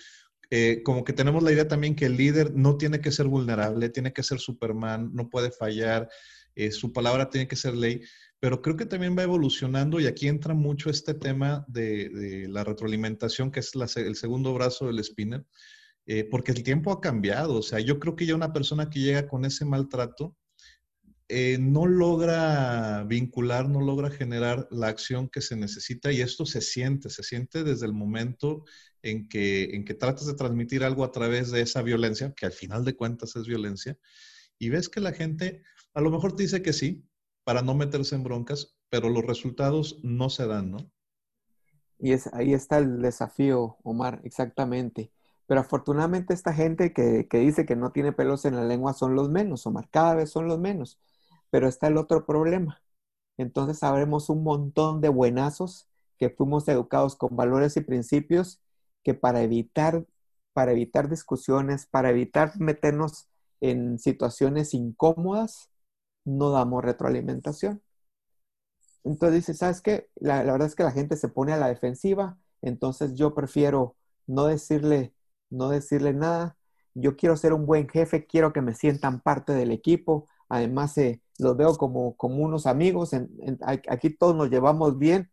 eh, 0.51 0.83
como 0.85 1.05
que 1.05 1.13
tenemos 1.13 1.43
la 1.43 1.53
idea 1.53 1.67
también 1.67 1.97
que 1.97 2.07
el 2.07 2.17
líder 2.17 2.55
no 2.55 2.77
tiene 2.77 3.01
que 3.01 3.11
ser 3.11 3.27
vulnerable, 3.27 3.89
tiene 3.89 4.13
que 4.13 4.23
ser 4.23 4.39
Superman, 4.39 5.11
no 5.13 5.29
puede 5.29 5.51
fallar, 5.51 6.09
eh, 6.55 6.71
su 6.71 6.93
palabra 6.93 7.29
tiene 7.29 7.49
que 7.49 7.57
ser 7.57 7.75
ley, 7.75 8.01
pero 8.39 8.63
creo 8.63 8.77
que 8.77 8.87
también 8.87 9.17
va 9.19 9.25
evolucionando 9.25 9.99
y 9.99 10.07
aquí 10.07 10.29
entra 10.29 10.55
mucho 10.55 10.89
este 10.89 11.15
tema 11.15 11.65
de, 11.69 12.47
la 12.49 12.65
retroalimentación, 12.65 13.51
que 13.51 13.61
es 13.61 13.73
el 13.97 14.15
segundo 14.15 14.55
brazo 14.55 14.87
del 14.87 15.03
spinner, 15.03 15.45
eh, 16.07 16.25
porque 16.31 16.53
el 16.53 16.63
tiempo 16.63 16.93
ha 16.93 17.01
cambiado, 17.01 17.57
o 17.57 17.63
sea, 17.63 17.81
yo 17.81 17.99
creo 17.99 18.15
que 18.15 18.27
ya 18.27 18.35
una 18.35 18.53
persona 18.53 18.89
que 18.89 19.01
llega 19.01 19.27
con 19.27 19.45
ese 19.45 19.65
maltrato, 19.65 20.37
eh, 21.29 21.59
no 21.61 21.87
logra 21.87 23.05
vincular, 23.05 23.69
no 23.69 23.81
logra 23.81 24.11
generar 24.11 24.69
la 24.71 24.89
acción 24.89 25.29
que 25.29 25.41
se 25.41 25.57
necesita 25.57 26.13
y 26.13 26.21
esto 26.21 26.47
se 26.47 26.61
siente, 26.61 27.11
se 27.11 27.23
siente 27.23 27.65
desde 27.65 27.87
el 27.87 27.93
momento 27.93 28.65
en 29.03 29.29
que, 29.29 29.75
en 29.75 29.85
que 29.85 29.95
tratas 29.95 30.27
de 30.27 30.35
transmitir 30.35 30.85
algo 30.85 31.05
a 31.05 31.11
través 31.11 31.51
de 31.51 31.63
esa 31.63 31.83
violencia, 31.83 32.33
que 32.37 32.47
al 32.47 32.53
final 32.53 32.85
de 32.85 32.95
cuentas 32.95 33.35
es 33.37 33.47
violencia, 33.47 33.99
y 34.59 34.69
ves 34.69 34.89
que 34.89 35.01
la 35.01 35.13
gente 35.13 35.63
a 35.95 36.01
lo 36.01 36.11
mejor 36.11 36.37
dice 36.37 36.63
que 36.63 36.73
sí, 36.73 37.09
para 37.43 37.63
no 37.63 37.75
meterse 37.75 38.15
en 38.15 38.23
broncas, 38.23 38.77
pero 38.91 39.09
los 39.09 39.25
resultados 39.25 39.99
no 40.03 40.29
se 40.31 40.47
dan, 40.47 40.71
¿no? 40.71 40.91
Y 41.99 42.13
es, 42.13 42.33
ahí 42.35 42.53
está 42.53 42.79
el 42.79 43.01
desafío, 43.01 43.79
Omar, 43.83 44.21
exactamente. 44.25 45.11
Pero 45.47 45.61
afortunadamente 45.61 46.35
esta 46.35 46.53
gente 46.53 46.93
que, 46.93 47.27
que 47.29 47.39
dice 47.39 47.65
que 47.65 47.77
no 47.77 47.93
tiene 47.93 48.13
pelos 48.13 48.45
en 48.45 48.57
la 48.57 48.65
lengua 48.65 48.93
son 48.93 49.15
los 49.15 49.31
menos, 49.31 49.67
Omar, 49.67 49.89
cada 49.91 50.15
vez 50.15 50.31
son 50.31 50.47
los 50.49 50.59
menos. 50.59 51.01
Pero 51.51 51.69
está 51.69 51.89
el 51.89 51.97
otro 51.97 52.27
problema. 52.27 52.83
Entonces 53.39 53.79
sabremos 53.81 54.31
un 54.31 54.43
montón 54.45 55.01
de 55.01 55.09
buenazos 55.09 55.89
que 56.19 56.31
fuimos 56.31 56.67
educados 56.69 57.17
con 57.17 57.37
valores 57.37 57.77
y 57.77 57.83
principios 57.83 58.61
que 59.03 59.15
para 59.15 59.43
evitar, 59.43 60.07
para 60.53 60.73
evitar 60.73 61.09
discusiones, 61.09 61.87
para 61.87 62.11
evitar 62.11 62.59
meternos 62.59 63.29
en 63.61 63.99
situaciones 63.99 64.75
incómodas, 64.75 65.71
no 66.25 66.51
damos 66.51 66.85
retroalimentación. 66.85 67.83
entonces 69.05 69.35
dice, 69.37 69.55
¿sabes 69.55 69.81
qué? 69.81 70.09
La, 70.17 70.43
verdad 70.43 70.67
es 70.67 70.75
que 70.75 70.83
la 70.83 70.91
gente 70.93 71.17
se 71.17 71.29
pone 71.29 71.53
a 71.53 71.57
la 71.57 71.69
defensiva, 71.69 72.39
entonces 72.63 73.15
yo 73.15 73.35
prefiero 73.35 73.97
no 74.27 74.47
decirle, 74.47 75.15
no 75.51 75.69
decirle 75.69 76.13
nada. 76.13 76.57
Yo 76.95 77.17
quiero 77.17 77.37
ser 77.37 77.53
un 77.53 77.67
buen 77.67 77.89
jefe, 77.89 78.27
quiero 78.27 78.53
que 78.53 78.63
me 78.63 78.75
sientan 78.75 79.21
parte 79.21 79.53
del 79.53 79.71
equipo. 79.71 80.29
Además, 80.49 80.97
eh, 80.99 81.21
los 81.39 81.57
veo 81.57 81.77
como, 81.77 82.17
como 82.17 82.37
unos 82.37 82.67
amigos. 82.67 83.11
aquí 83.89 84.11
todos 84.11 84.37
nos 84.37 84.51
llevamos 84.51 84.99
bien 84.99 85.31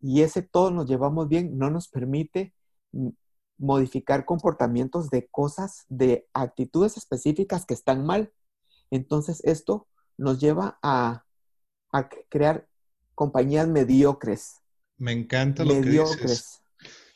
y 0.00 0.22
ese 0.22 0.42
todos 0.42 0.72
nos 0.72 0.86
llevamos 0.86 1.28
bien 1.28 1.56
no 1.56 1.70
nos 1.70 1.88
permite 1.88 2.54
modificar 3.56 4.24
comportamientos 4.24 5.10
de 5.10 5.28
cosas, 5.28 5.84
de 5.88 6.28
actitudes 6.32 6.96
específicas 6.96 7.64
que 7.66 7.74
están 7.74 8.04
mal. 8.04 8.32
Entonces, 8.90 9.40
esto 9.44 9.88
nos 10.16 10.40
lleva 10.40 10.78
a, 10.82 11.24
a 11.92 12.08
crear 12.28 12.68
compañías 13.14 13.68
mediocres. 13.68 14.60
Me 14.96 15.12
encanta 15.12 15.64
lo 15.64 15.74
que 15.74 15.82
dices. 15.82 16.60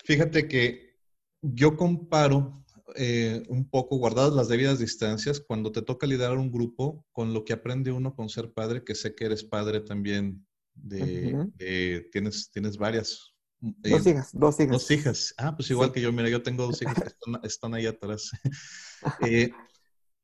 Fíjate 0.04 0.48
que 0.48 0.96
yo 1.42 1.76
comparo 1.76 2.64
eh, 2.96 3.42
un 3.48 3.68
poco, 3.68 3.96
guardadas 3.96 4.34
las 4.34 4.48
debidas 4.48 4.78
distancias, 4.78 5.40
cuando 5.40 5.72
te 5.72 5.82
toca 5.82 6.06
liderar 6.06 6.38
un 6.38 6.50
grupo, 6.50 7.06
con 7.12 7.32
lo 7.32 7.44
que 7.44 7.52
aprende 7.52 7.92
uno 7.92 8.14
con 8.14 8.28
ser 8.28 8.52
padre, 8.52 8.84
que 8.84 8.94
sé 8.94 9.14
que 9.14 9.26
eres 9.26 9.44
padre 9.44 9.80
también 9.80 10.46
de, 10.74 12.08
tienes, 12.12 12.50
tienes 12.50 12.76
varias. 12.76 13.34
Eh, 13.82 13.90
dos 13.90 14.06
hijas, 14.06 14.30
dos 14.32 14.60
hijas. 14.60 14.72
Dos 14.72 14.90
hijas. 14.90 15.34
Ah, 15.36 15.56
pues 15.56 15.70
igual 15.70 15.92
que 15.92 16.00
yo, 16.00 16.12
mira, 16.12 16.28
yo 16.28 16.42
tengo 16.42 16.66
dos 16.66 16.80
hijas 16.80 16.94
que 16.94 17.08
están, 17.46 17.74
ahí 17.74 17.86
atrás. 17.86 18.30
Eh, 19.24 19.52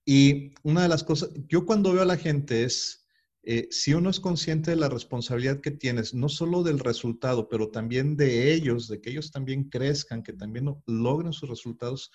y 0.05 0.51
una 0.65 0.83
de 0.83 0.89
las 0.89 1.05
cosas, 1.05 1.31
yo 1.47 1.65
cuando 1.65 1.93
veo 1.93 2.03
a 2.03 2.07
la 2.07 2.17
gente 2.17 2.65
es, 2.65 3.07
eh, 3.45 3.69
si 3.71 3.95
uno 3.95 4.11
es 4.11 4.19
consciente 4.21 4.71
de 4.71 4.77
la 4.77 4.89
responsabilidad 4.89 5.61
que 5.61 5.71
tienes, 5.71 6.13
no 6.13 6.29
solo 6.29 6.63
del 6.63 6.79
resultado, 6.79 7.49
pero 7.49 7.71
también 7.71 8.17
de 8.17 8.53
ellos, 8.53 8.89
de 8.89 9.01
que 9.01 9.11
ellos 9.11 9.31
también 9.31 9.69
crezcan, 9.69 10.23
que 10.23 10.33
también 10.33 10.75
logren 10.87 11.33
sus 11.33 11.49
resultados, 11.49 12.11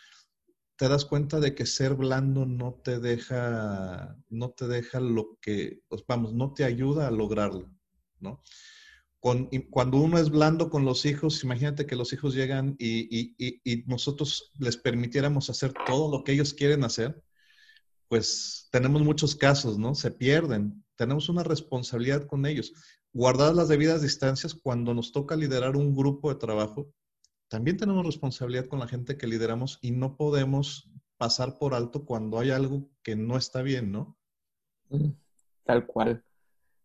te 0.80 0.88
das 0.88 1.04
cuenta 1.04 1.42
de 1.42 1.54
que 1.54 1.66
ser 1.66 1.96
blando 1.96 2.46
no 2.46 2.80
te 2.82 3.00
deja, 3.00 4.18
no 4.30 4.52
te 4.52 4.66
deja 4.66 5.02
lo 5.02 5.38
que, 5.42 5.82
pues 5.90 6.06
vamos, 6.08 6.34
no 6.34 6.54
te 6.54 6.64
ayuda 6.64 7.08
a 7.08 7.12
lograrlo, 7.12 7.70
¿no? 8.20 8.42
cuando 9.20 9.98
uno 9.98 10.18
es 10.18 10.30
blando 10.30 10.70
con 10.70 10.86
los 10.86 11.06
hijos, 11.06 11.44
imagínate 11.44 11.86
que 11.86 11.98
los 11.98 12.14
hijos 12.14 12.34
llegan 12.34 12.78
y, 12.80 13.36
y 13.38 13.84
nosotros 13.86 14.54
les 14.58 14.78
permitiéramos 14.78 15.50
hacer 15.50 15.74
todo 15.86 16.10
lo 16.10 16.24
que 16.24 16.32
ellos 16.32 16.54
quieren 16.54 16.86
hacer, 16.86 17.22
pues 18.08 18.70
tenemos 18.72 19.02
muchos 19.02 19.36
casos, 19.36 19.78
¿no? 19.78 19.94
Se 19.94 20.12
pierden 20.12 20.86
tenemos 21.00 21.30
una 21.30 21.44
responsabilidad 21.44 22.28
con 22.28 22.46
ellos. 22.46 22.74
Guardadas 23.14 23.56
las 23.56 23.70
debidas 23.70 24.02
distancias, 24.02 24.54
cuando 24.54 24.94
nos 24.94 25.14
toca 25.14 25.38
liderar 25.38 25.78
un 25.78 25.96
grupo 25.96 26.28
de 26.28 26.38
trabajo, 26.38 26.94
también 27.50 27.78
tenemos 27.78 28.06
responsabilidad 28.06 28.68
con 28.68 28.80
la 28.80 28.88
gente 28.88 29.18
que 29.18 29.28
lideramos 29.28 29.80
y 29.82 29.92
no 29.92 30.16
podemos 30.16 30.90
pasar 31.18 31.58
por 31.58 31.74
alto 31.74 32.06
cuando 32.06 32.40
hay 32.40 32.52
algo 32.52 32.90
que 33.04 33.16
no 33.16 33.38
está 33.38 33.62
bien, 33.62 33.92
¿no? 33.92 34.18
Mm, 34.90 35.10
tal 35.66 35.86
cual, 35.86 36.24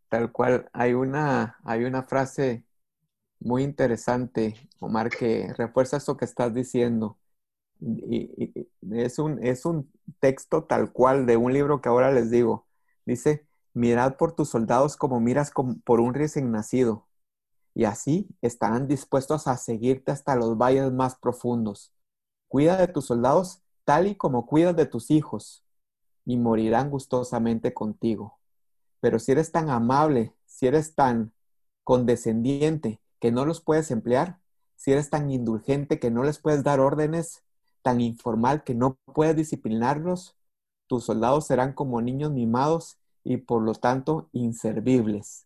tal 0.09 0.33
cual. 0.33 0.69
Hay 0.73 0.95
una, 0.95 1.59
hay 1.65 1.85
una 1.85 2.03
frase 2.03 2.65
muy 3.39 3.63
interesante, 3.63 4.55
Omar, 4.81 5.11
que 5.11 5.53
refuerza 5.55 5.99
esto 5.99 6.17
que 6.17 6.25
estás 6.25 6.53
diciendo. 6.53 7.19
Y, 7.81 8.67
es, 8.93 9.19
un, 9.19 9.45
es 9.45 9.65
un 9.67 9.93
texto 10.19 10.65
tal 10.65 10.93
cual 10.93 11.27
de 11.27 11.37
un 11.37 11.53
libro 11.53 11.81
que 11.81 11.89
ahora 11.89 12.11
les 12.11 12.31
digo. 12.31 12.67
Dice, 13.05 13.47
Mirad 13.75 14.17
por 14.17 14.33
tus 14.33 14.51
soldados 14.51 14.97
como 14.97 15.19
miras 15.19 15.53
por 15.85 15.99
un 16.01 16.15
recién 16.15 16.53
nacido, 16.53 17.09
y 17.75 17.85
así 17.85 18.29
estarán 18.41 18.87
dispuestos 18.89 19.47
a 19.47 19.57
seguirte 19.57 20.13
hasta 20.13 20.37
los 20.37 20.57
valles 20.57 20.93
más 20.93 21.17
profundos. 21.17 21.93
Cuida 22.49 22.77
de 22.77 22.89
tus 22.89 23.07
soldados 23.07 23.63
tal 23.85 24.07
y 24.07 24.15
como 24.15 24.47
cuidas 24.47 24.77
de 24.77 24.87
tus 24.87 25.11
hijos, 25.11 25.65
y 26.25 26.37
morirán 26.37 26.91
gustosamente 26.91 27.75
contigo. 27.75 28.39
Pero 29.01 29.19
si 29.19 29.33
eres 29.33 29.53
tan 29.53 29.69
amable, 29.69 30.35
si 30.47 30.67
eres 30.67 30.95
tan 30.95 31.33
condescendiente 31.83 33.01
que 33.21 33.31
no 33.31 33.45
los 33.45 33.61
puedes 33.61 33.91
emplear, 33.91 34.39
si 34.77 34.93
eres 34.93 35.11
tan 35.11 35.31
indulgente 35.31 35.99
que 35.99 36.11
no 36.11 36.25
les 36.25 36.39
puedes 36.39 36.63
dar 36.63 36.81
órdenes, 36.81 37.45
tan 37.83 38.01
informal 38.01 38.65
que 38.65 38.75
no 38.75 38.97
puedes 39.13 39.37
disciplinarlos, 39.37 40.37
tus 40.87 41.05
soldados 41.05 41.47
serán 41.47 41.75
como 41.75 42.01
niños 42.01 42.33
mimados 42.33 42.99
y 43.23 43.39
por 43.39 43.63
lo 43.63 43.75
tanto 43.75 44.29
inservibles. 44.33 45.44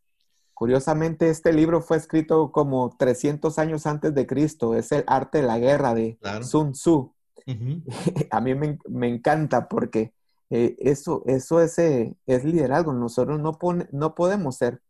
Curiosamente, 0.59 1.31
este 1.31 1.53
libro 1.53 1.81
fue 1.81 1.99
escrito 1.99 2.51
como 2.51 2.91
300 2.99 3.61
años 3.61 3.87
antes 3.87 4.13
de 4.13 4.27
Cristo. 4.27 4.75
Es 4.75 4.91
el 4.91 5.05
arte 5.07 5.39
de 5.39 5.47
la 5.47 5.61
guerra 5.61 5.95
de 5.95 6.19
Sun 6.43 6.73
Tzu. 6.73 7.15
A 8.33 8.41
mí 8.41 8.57
me, 8.57 9.09
encanta 9.09 9.69
porque 9.69 10.13
eh, 10.51 10.75
eso, 10.81 11.23
eso 11.27 11.61
es, 11.61 11.79
eh, 11.79 12.17
es, 12.27 12.43
liderazgo. 12.43 12.93
Nosotros 12.93 13.39
no, 13.39 13.57
no 13.93 14.15
podemos 14.17 14.57
ser 14.57 14.83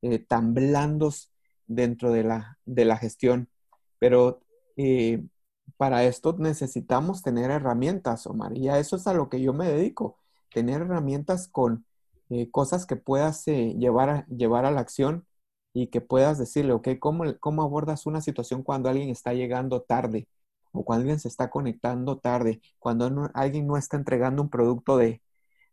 eh, 0.00 0.20
tan 0.20 0.54
blandos 0.54 1.32
dentro 1.66 2.12
de 2.12 2.22
la, 2.22 2.60
de 2.64 2.84
la 2.84 2.96
gestión, 2.96 3.48
pero 3.98 4.38
para 5.76 6.04
esto 6.04 6.36
necesitamos 6.38 7.22
tener 7.22 7.50
herramientas, 7.50 8.28
Omar. 8.28 8.56
Y 8.56 8.68
a 8.68 8.78
eso 8.78 8.94
es 8.94 9.08
a 9.08 9.12
lo 9.12 9.28
que 9.28 9.40
yo 9.40 9.52
me 9.52 9.66
dedico, 9.66 10.20
tener 10.52 10.82
herramientas 10.82 11.48
con 11.48 11.84
eh, 12.30 12.50
cosas 12.50 12.86
que 12.86 12.96
puedas 12.96 13.46
eh, 13.48 13.74
llevar, 13.78 14.08
a, 14.10 14.26
llevar 14.28 14.64
a 14.66 14.70
la 14.70 14.80
acción 14.80 15.26
y 15.72 15.88
que 15.88 16.00
puedas 16.00 16.38
decirle, 16.38 16.72
ok, 16.72 16.88
¿cómo, 17.00 17.24
¿cómo 17.40 17.62
abordas 17.62 18.06
una 18.06 18.20
situación 18.20 18.62
cuando 18.62 18.88
alguien 18.88 19.10
está 19.10 19.32
llegando 19.34 19.82
tarde 19.82 20.28
o 20.72 20.84
cuando 20.84 21.02
alguien 21.02 21.20
se 21.20 21.28
está 21.28 21.50
conectando 21.50 22.18
tarde, 22.18 22.60
cuando 22.78 23.30
alguien 23.34 23.66
no 23.66 23.76
está 23.76 23.96
entregando 23.96 24.42
un 24.42 24.50
producto 24.50 24.96
de, 24.96 25.22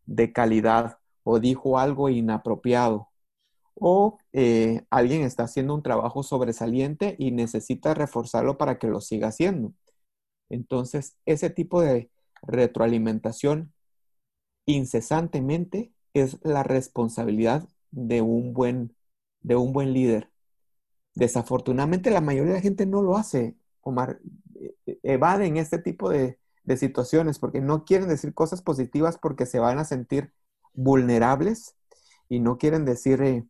de 0.05 0.33
calidad 0.33 0.97
o 1.23 1.39
dijo 1.39 1.79
algo 1.79 2.09
inapropiado 2.09 3.09
o 3.75 4.17
eh, 4.33 4.85
alguien 4.89 5.23
está 5.23 5.43
haciendo 5.43 5.73
un 5.75 5.83
trabajo 5.83 6.23
sobresaliente 6.23 7.15
y 7.19 7.31
necesita 7.31 7.93
reforzarlo 7.93 8.57
para 8.57 8.77
que 8.79 8.87
lo 8.87 9.01
siga 9.01 9.29
haciendo. 9.29 9.73
Entonces, 10.49 11.17
ese 11.25 11.49
tipo 11.49 11.81
de 11.81 12.11
retroalimentación 12.43 13.73
incesantemente 14.65 15.92
es 16.13 16.37
la 16.43 16.63
responsabilidad 16.63 17.67
de 17.91 18.21
un 18.21 18.53
buen, 18.53 18.95
de 19.41 19.55
un 19.55 19.73
buen 19.73 19.93
líder. 19.93 20.31
Desafortunadamente 21.15 22.11
la 22.11 22.21
mayoría 22.21 22.53
de 22.53 22.59
la 22.59 22.61
gente 22.61 22.85
no 22.85 23.01
lo 23.01 23.17
hace, 23.17 23.55
Omar. 23.81 24.19
E, 24.55 24.75
e, 24.85 24.99
evaden 25.03 25.57
este 25.57 25.77
tipo 25.77 26.09
de, 26.09 26.39
situaciones 26.77 27.39
porque 27.39 27.59
no 27.61 27.83
quieren 27.83 28.07
decir 28.07 28.33
cosas 28.33 28.61
positivas 28.61 29.17
porque 29.17 29.45
se 29.45 29.59
van 29.59 29.79
a 29.79 29.85
sentir 29.85 30.33
vulnerables 30.73 31.75
y 32.29 32.39
no 32.39 32.57
quieren 32.57 32.85
decir 32.85 33.21
eh, 33.21 33.45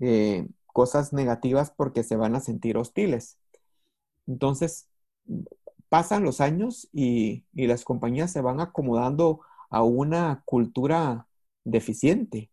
eh, 0.00 0.46
cosas 0.66 1.12
negativas 1.14 1.70
porque 1.70 2.02
se 2.02 2.16
van 2.16 2.34
a 2.36 2.40
sentir 2.40 2.76
hostiles. 2.76 3.38
Entonces, 4.26 4.88
pasan 5.88 6.24
los 6.24 6.40
años 6.40 6.88
y, 6.92 7.44
y, 7.54 7.66
las 7.66 7.84
compañías 7.84 8.30
se 8.32 8.42
van 8.42 8.60
acomodando 8.60 9.40
a 9.70 9.82
una 9.82 10.42
cultura 10.44 11.26
deficiente, 11.64 12.50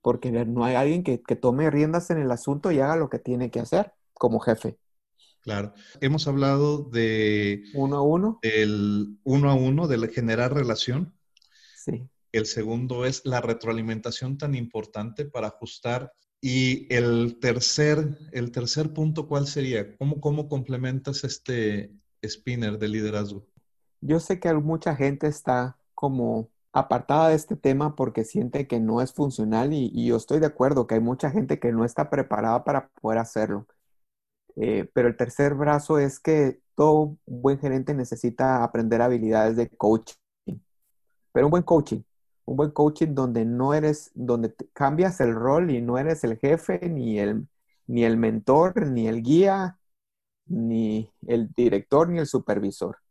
porque 0.00 0.30
no 0.30 0.64
hay 0.64 0.74
alguien 0.74 1.02
que, 1.02 1.18
tome 1.36 1.70
riendas 1.70 2.10
en 2.10 2.18
el 2.18 2.30
asunto 2.30 2.70
y 2.70 2.80
haga 2.80 2.96
lo 2.96 3.08
que 3.08 3.18
tiene 3.18 3.50
que 3.50 3.60
hacer 3.60 3.92
como 4.14 4.40
jefe. 4.40 4.78
Claro. 5.40 5.74
Hemos 6.00 6.28
hablado 6.28 6.84
de... 6.84 7.64
Uno 7.74 7.96
a 7.96 8.02
uno. 8.02 8.38
El 8.42 9.18
uno 9.24 9.50
a 9.50 9.54
uno, 9.54 9.88
de 9.88 10.06
generar 10.08 10.54
relación. 10.54 11.14
Sí. 11.74 12.08
El 12.30 12.46
segundo 12.46 13.04
es 13.04 13.22
la 13.24 13.40
retroalimentación 13.40 14.38
tan 14.38 14.54
importante 14.54 15.24
para 15.24 15.48
ajustar. 15.48 16.12
Y 16.40 16.92
el 16.92 17.38
tercer, 17.40 18.18
el 18.32 18.52
tercer 18.52 18.92
punto, 18.92 19.26
¿cuál 19.26 19.46
sería? 19.46 19.96
¿Cómo, 19.96 20.20
cómo 20.20 20.48
complementas 20.48 21.24
este 21.24 21.92
spinner 22.24 22.78
de 22.78 22.88
liderazgo? 22.88 23.46
Yo 24.00 24.18
sé 24.20 24.40
que 24.40 24.52
mucha 24.54 24.96
gente 24.96 25.28
está 25.28 25.76
como 25.94 26.51
apartada 26.72 27.28
de 27.28 27.36
este 27.36 27.56
tema 27.56 27.94
porque 27.96 28.24
siente 28.24 28.66
que 28.66 28.80
no 28.80 29.00
es 29.02 29.12
funcional 29.12 29.72
y, 29.72 30.06
yo 30.06 30.16
estoy 30.16 30.40
de 30.40 30.46
acuerdo 30.46 30.86
que 30.86 30.94
hay 30.96 31.00
mucha 31.00 31.30
gente 31.30 31.58
que 31.58 31.72
no 31.72 31.84
está 31.84 32.10
preparada 32.10 32.64
para 32.64 32.88
poder 33.00 33.18
hacerlo. 33.18 33.66
Eh, 34.56 34.90
pero 34.94 35.08
el 35.08 35.16
tercer 35.16 35.54
brazo 35.54 35.98
es 35.98 36.20
que 36.20 36.60
todo 36.74 37.16
buen 37.26 37.58
gerente 37.58 37.94
necesita 37.94 38.64
aprender 38.64 39.02
habilidades 39.02 39.56
de 39.56 39.68
coaching. 39.70 40.16
Pero 41.32 41.46
un 41.46 41.50
buen 41.50 41.62
coaching, 41.62 42.02
un 42.44 42.56
buen 42.56 42.70
coaching 42.70 43.14
donde 43.14 43.44
no 43.44 43.74
eres, 43.74 44.10
donde 44.14 44.54
cambias 44.72 45.20
el 45.20 45.34
rol 45.34 45.70
y 45.70 45.80
no 45.82 45.98
eres 45.98 46.24
el 46.24 46.38
jefe, 46.38 46.88
ni 46.88 47.18
el, 47.18 47.48
ni 47.86 48.04
el 48.04 48.16
mentor, 48.16 48.86
ni 48.88 49.08
el 49.08 49.22
guía, 49.22 49.78
ni 50.46 51.10
el 51.26 51.52
director, 51.54 52.08
ni 52.08 52.18
el 52.18 52.26
supervisor 52.26 53.01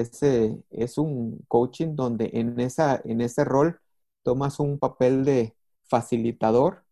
es, 0.00 0.22
es 0.70 0.98
un 0.98 1.44
coaching 1.48 1.94
donde 1.94 2.30
en, 2.34 2.58
esa, 2.60 3.00
en 3.04 3.20
ese 3.20 3.44
rol 3.44 3.80
tomas 4.22 4.60
un 4.60 4.78
papel 4.78 5.24
de 5.24 5.54
facilitador 5.84 6.84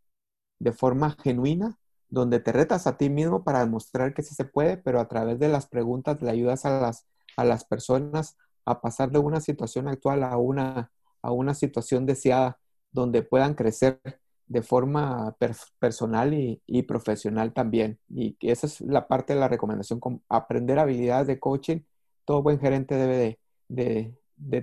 de 0.59 0.73
forma 0.73 1.17
genuina 1.23 1.79
donde 2.09 2.41
te 2.41 2.53
retas 2.53 2.87
a 2.87 2.99
ti 2.99 3.09
mismo 3.09 3.43
para 3.43 3.61
demostrar 3.61 4.13
que 4.15 4.23
sí 4.23 4.35
se 4.35 4.45
puede, 4.45 4.77
pero 4.77 5.01
a 5.01 5.09
través 5.09 5.39
de 5.39 5.49
las 5.49 5.67
preguntas 5.67 6.21
le 6.21 6.31
ayudas 6.31 6.67
a 6.67 6.81
las, 6.81 7.07
a 7.39 7.45
las 7.45 7.65
personas 7.65 8.37
a 8.67 8.81
pasar 8.83 9.11
de 9.11 9.19
una 9.19 9.41
situación 9.41 9.89
actual 9.89 10.23
a 10.23 10.37
una, 10.37 10.93
a 11.23 11.33
una 11.33 11.55
situación 11.55 12.07
deseada, 12.07 12.59
donde 12.91 13.23
puedan 13.23 13.55
crecer 13.55 14.01
de 14.47 14.63
forma 14.63 15.35
personal 15.79 16.35
y, 16.35 16.83
profesional 16.83 17.55
también. 17.55 17.99
Y 18.11 18.37
esa 18.41 18.67
es 18.67 18.83
la 18.83 19.09
parte 19.09 19.33
de 19.33 19.41
la 19.41 19.49
recomendación, 19.49 20.01
aprender 20.29 20.79
habilidades 20.79 21.27
de 21.27 21.41
coaching. 21.41 21.81
Todo 22.25 22.43
buen 22.43 22.61
gerente 22.61 22.95
debe 22.97 23.39
de, 23.69 24.15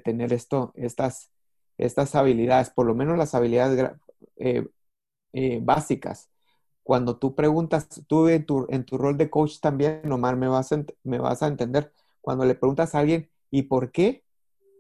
tener 0.04 0.34
esto, 0.34 0.72
estas, 0.76 1.32
estas 1.78 2.16
habilidades, 2.16 2.70
por 2.70 2.86
lo 2.86 2.96
menos 2.96 3.18
las 3.18 3.36
habilidades 3.36 3.92
eh, 4.38 4.68
eh, 5.34 5.60
básicas. 5.62 6.30
Cuando 6.84 7.18
tú 7.18 7.36
preguntas, 7.36 7.88
tú 8.08 8.28
en 8.30 8.46
tu, 8.46 8.66
en 8.70 8.86
tu 8.86 8.98
rol 8.98 9.18
de 9.18 9.30
coach 9.30 9.60
también, 9.60 10.12
Omar, 10.12 10.38
me 10.38 10.48
vas, 10.48 10.72
a, 10.72 10.84
me 11.04 11.20
vas 11.20 11.44
a 11.44 11.48
entender, 11.48 11.94
cuando 12.22 12.46
le 12.46 12.56
preguntas 12.56 12.96
a 12.96 13.00
alguien, 13.00 13.30
¿y 13.52 13.64
por 13.64 13.92
qué? 13.92 14.24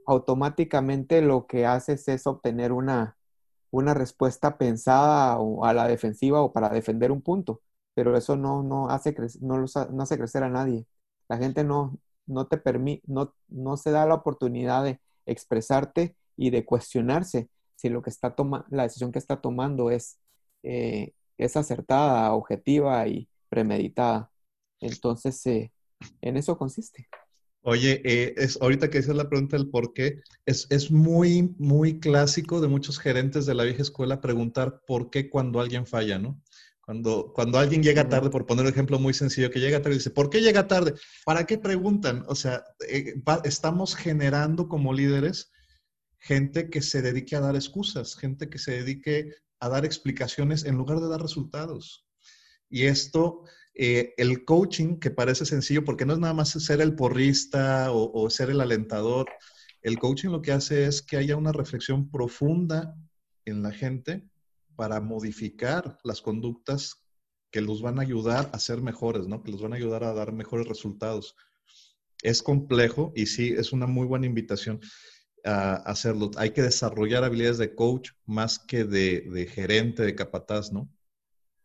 Automáticamente 0.08 1.22
lo 1.22 1.48
que 1.48 1.66
haces 1.66 2.08
es 2.08 2.28
obtener 2.28 2.72
una, 2.72 3.18
una 3.72 3.94
respuesta 3.94 4.58
pensada 4.58 5.38
o 5.40 5.66
a 5.66 5.74
la 5.74 5.88
defensiva 5.88 6.42
o 6.42 6.54
para 6.54 6.70
defender 6.70 7.12
un 7.12 7.22
punto, 7.22 7.62
pero 7.94 8.18
eso 8.18 8.36
no, 8.36 8.64
no, 8.64 8.90
hace, 8.90 9.16
no, 9.42 9.58
no 9.60 10.04
hace 10.04 10.18
crecer 10.18 10.44
a 10.44 10.50
nadie. 10.50 10.86
La 11.28 11.38
gente 11.38 11.64
no, 11.64 12.00
no 12.30 12.48
te 12.48 12.58
permite, 12.58 13.04
no, 13.08 13.34
no 13.48 13.78
se 13.78 13.92
da 13.92 14.06
la 14.06 14.16
oportunidad 14.16 14.84
de 14.84 15.00
expresarte 15.26 16.16
y 16.38 16.50
de 16.52 16.66
cuestionarse 16.66 17.50
si 17.76 17.90
lo 17.90 18.02
que 18.02 18.10
está 18.10 18.36
tomando, 18.36 18.68
la 18.72 18.84
decisión 18.84 19.12
que 19.12 19.20
está 19.20 19.40
tomando 19.40 19.90
es, 19.90 20.20
eh, 20.64 21.14
es 21.38 21.56
acertada, 21.56 22.34
objetiva 22.34 23.08
y 23.08 23.30
premeditada. 23.48 24.30
Entonces, 24.82 25.46
eh, 25.46 25.72
en 26.22 26.36
eso 26.36 26.58
consiste. 26.58 27.08
Oye, 27.62 28.02
eh, 28.04 28.34
es, 28.38 28.62
ahorita 28.62 28.90
que 28.90 28.98
dices 29.00 29.16
la 29.16 29.30
pregunta 29.30 29.58
del 29.58 29.70
por 29.70 29.94
qué, 29.94 30.22
es, 30.46 30.68
es, 30.70 30.92
muy, 30.92 31.56
muy 31.58 32.00
clásico 32.00 32.60
de 32.60 32.68
muchos 32.68 33.00
gerentes 33.00 33.46
de 33.46 33.54
la 33.54 33.64
vieja 33.64 33.82
escuela 33.82 34.22
preguntar 34.22 34.82
por 34.86 35.10
qué 35.10 35.30
cuando 35.30 35.62
alguien 35.62 35.86
falla, 35.86 36.20
¿no? 36.20 36.42
Cuando, 36.90 37.32
cuando 37.36 37.60
alguien 37.60 37.84
llega 37.84 38.10
tarde, 38.10 38.32
por 38.32 38.48
poner 38.48 38.66
un 38.66 38.72
ejemplo 38.72 38.98
muy 38.98 39.14
sencillo, 39.14 39.52
que 39.52 39.60
llega 39.60 39.80
tarde 39.80 39.94
y 39.94 40.00
dice, 40.00 40.10
¿por 40.10 40.32
qué 40.32 40.42
llega 40.42 40.68
tarde? 40.68 40.96
¿Para 41.24 41.46
qué 41.46 41.60
preguntan? 41.60 42.26
O 42.28 42.34
sea, 42.34 42.64
eh, 42.88 43.14
estamos 43.44 43.96
generando 43.96 44.68
como 44.68 44.92
líderes 44.92 45.52
gente 46.18 46.72
que 46.72 46.82
se 46.82 47.04
dedique 47.04 47.36
a 47.36 47.42
dar 47.42 47.56
excusas, 47.56 48.16
gente 48.16 48.50
que 48.50 48.58
se 48.58 48.72
dedique 48.72 49.36
a 49.60 49.70
dar 49.70 49.86
explicaciones 49.86 50.66
en 50.66 50.78
lugar 50.78 51.00
de 51.00 51.10
dar 51.10 51.22
resultados. 51.22 52.08
Y 52.72 52.86
esto 52.86 53.44
eh, 53.76 54.16
el 54.18 54.44
coaching, 54.44 54.98
que 54.98 55.12
parece 55.12 55.46
sencillo, 55.46 55.86
porque 55.86 56.08
no 56.08 56.14
es 56.14 56.20
nada 56.20 56.34
más 56.34 56.50
ser 56.50 56.82
el 56.82 56.96
porrista 56.96 57.92
o, 57.92 58.28
ser 58.32 58.50
el 58.50 58.62
alentador, 58.62 59.28
el 59.84 60.00
coaching 60.00 60.30
lo 60.30 60.42
que 60.42 60.54
hace 60.54 60.88
es 60.88 61.04
que 61.04 61.18
haya 61.18 61.36
una 61.36 61.52
reflexión 61.52 62.10
profunda 62.10 62.96
en 63.46 63.62
la 63.62 63.72
gente 63.72 64.28
para 64.80 65.02
modificar 65.02 65.98
las 66.06 66.22
conductas 66.22 67.04
que 67.52 67.60
los 67.60 67.82
van 67.82 68.00
a 68.00 68.04
ayudar 68.04 68.50
a 68.54 68.60
ser 68.60 68.82
mejores, 68.82 69.28
¿no? 69.28 69.44
Que 69.44 69.52
los 69.52 69.62
van 69.62 69.74
a 69.74 69.76
ayudar 69.76 70.06
a 70.06 70.14
dar 70.14 70.32
mejores 70.32 70.70
resultados. 70.70 71.36
Es 72.24 72.42
complejo 72.42 73.12
y 73.14 73.26
sí, 73.26 73.50
es 73.50 73.74
una 73.74 73.88
muy 73.88 74.08
buena 74.08 74.26
invitación 74.26 74.80
a 75.44 75.74
hacerlo. 75.74 76.32
Hay 76.38 76.52
que 76.52 76.62
desarrollar 76.62 77.26
habilidades 77.26 77.58
de 77.58 77.76
coach 77.76 78.12
más 78.26 78.58
que 78.58 78.86
de, 78.86 79.28
de 79.30 79.48
gerente, 79.48 80.04
de 80.04 80.16
capataz, 80.16 80.72
¿no? 80.72 80.88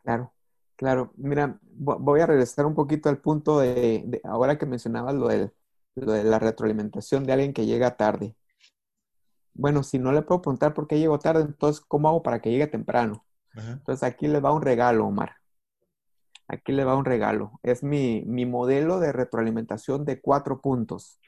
Claro. 0.03 0.33
Claro, 0.75 1.13
mira, 1.17 1.61
voy 1.63 2.19
a 2.19 2.27
regresar 2.27 2.67
un 2.67 2.75
poquito 2.75 3.09
al 3.11 3.19
punto 3.19 3.61
de, 3.61 4.21
ahora 4.25 4.59
que 4.59 4.67
mencionabas 4.67 5.15
lo, 5.15 5.29
de 5.29 5.53
la 5.95 6.41
retroalimentación 6.41 7.23
de 7.23 7.33
alguien 7.33 7.53
que 7.53 7.65
llega 7.65 7.97
tarde. 7.97 8.35
Bueno, 9.55 9.83
si 9.83 9.99
no 9.99 10.13
le 10.13 10.23
puedo 10.23 10.43
preguntar 10.43 10.75
por 10.75 10.87
qué 10.87 10.99
llegó 10.99 11.19
tarde, 11.19 11.43
entonces, 11.43 11.83
¿cómo 11.87 12.09
hago 12.09 12.23
para 12.23 12.41
que 12.41 12.51
llegue 12.51 12.67
temprano? 12.67 13.25
Entonces, 13.57 14.03
aquí 14.03 14.27
le 14.27 14.41
va 14.41 14.53
un 14.53 14.63
regalo, 14.63 15.07
Omar. 15.07 15.37
Aquí 16.49 16.73
le 16.73 16.85
va 16.85 16.97
un 16.97 17.05
regalo. 17.05 17.61
Es 17.63 17.83
mi, 17.83 18.23
mi 18.27 18.47
modelo 18.47 18.99
de 18.99 19.13
retroalimentación 19.13 20.05
de 20.05 20.21
cuatro 20.21 20.61
puntos. 20.61 21.21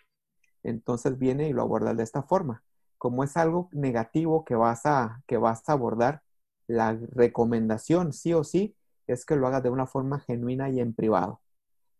Entonces, 0.65 1.19
viene 1.19 1.49
y 1.49 1.53
lo 1.53 1.63
aborda 1.63 1.95
de 1.95 2.03
esta 2.03 2.25
forma. 2.25 2.65
Como 2.99 3.23
es 3.23 3.37
algo 3.37 3.69
negativo 3.73 4.45
que 4.45 4.57
vas 4.57 4.87
a, 4.87 5.23
que 5.27 5.37
vas 5.37 5.69
a 5.69 5.73
abordar, 5.73 6.23
la 6.67 6.99
recomendación, 7.13 8.13
sí 8.13 8.35
o 8.35 8.43
sí, 8.43 8.75
es 9.07 9.25
que 9.25 9.37
lo 9.37 9.47
hagas 9.47 9.63
de 9.63 9.71
una 9.71 9.87
forma 9.87 10.19
genuina 10.19 10.69
y 10.69 10.81
en 10.81 10.95
privado. 10.95 11.41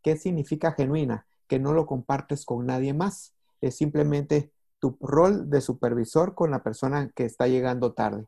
¿Qué 0.03 0.17
significa 0.17 0.73
genuina? 0.73 1.27
Que 1.47 1.61
no 1.61 1.73
lo 1.73 1.87
compartes 1.87 2.45
con 2.45 2.67
nadie 2.67 2.93
más. 2.95 3.35
Es 3.61 3.77
simplemente 3.77 4.53
tu 4.95 5.07
rol 5.07 5.51
de 5.51 5.61
supervisor 5.61 6.35
con 6.35 6.51
la 6.51 6.63
persona 6.63 7.11
que 7.15 7.25
está 7.25 7.49
llegando 7.49 7.93
tarde. 7.93 8.27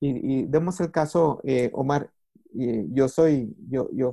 Y, 0.00 0.44
demos 0.46 0.80
el 0.80 0.90
caso, 0.90 1.40
eh, 1.44 1.70
Omar, 1.72 2.10
yo 2.52 3.08
soy, 3.08 3.56
yo, 3.68 3.88
yo, 3.92 4.12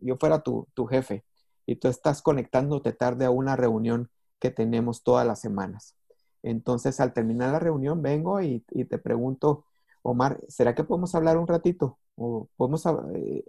yo 0.00 0.16
fuera 0.16 0.40
tu, 0.40 0.66
jefe 0.88 1.24
y 1.66 1.76
tú 1.76 1.88
estás 1.88 2.22
conectándote 2.22 2.92
tarde 2.92 3.26
a 3.26 3.30
una 3.30 3.54
reunión 3.54 4.10
que 4.38 4.50
tenemos 4.50 5.02
todas 5.02 5.26
las 5.26 5.40
semanas. 5.40 5.94
Entonces, 6.42 7.00
al 7.00 7.12
terminar 7.12 7.52
la 7.52 7.58
reunión, 7.58 8.00
vengo 8.00 8.40
y, 8.40 8.64
y 8.70 8.84
te 8.86 8.98
pregunto, 8.98 9.66
Omar, 10.02 10.40
¿será 10.48 10.74
que 10.74 10.84
podemos 10.84 11.14
hablar 11.14 11.36
un 11.36 11.46
ratito? 11.46 11.98
¿O 12.14 12.48
podemos 12.56 12.86
eh, 13.14 13.44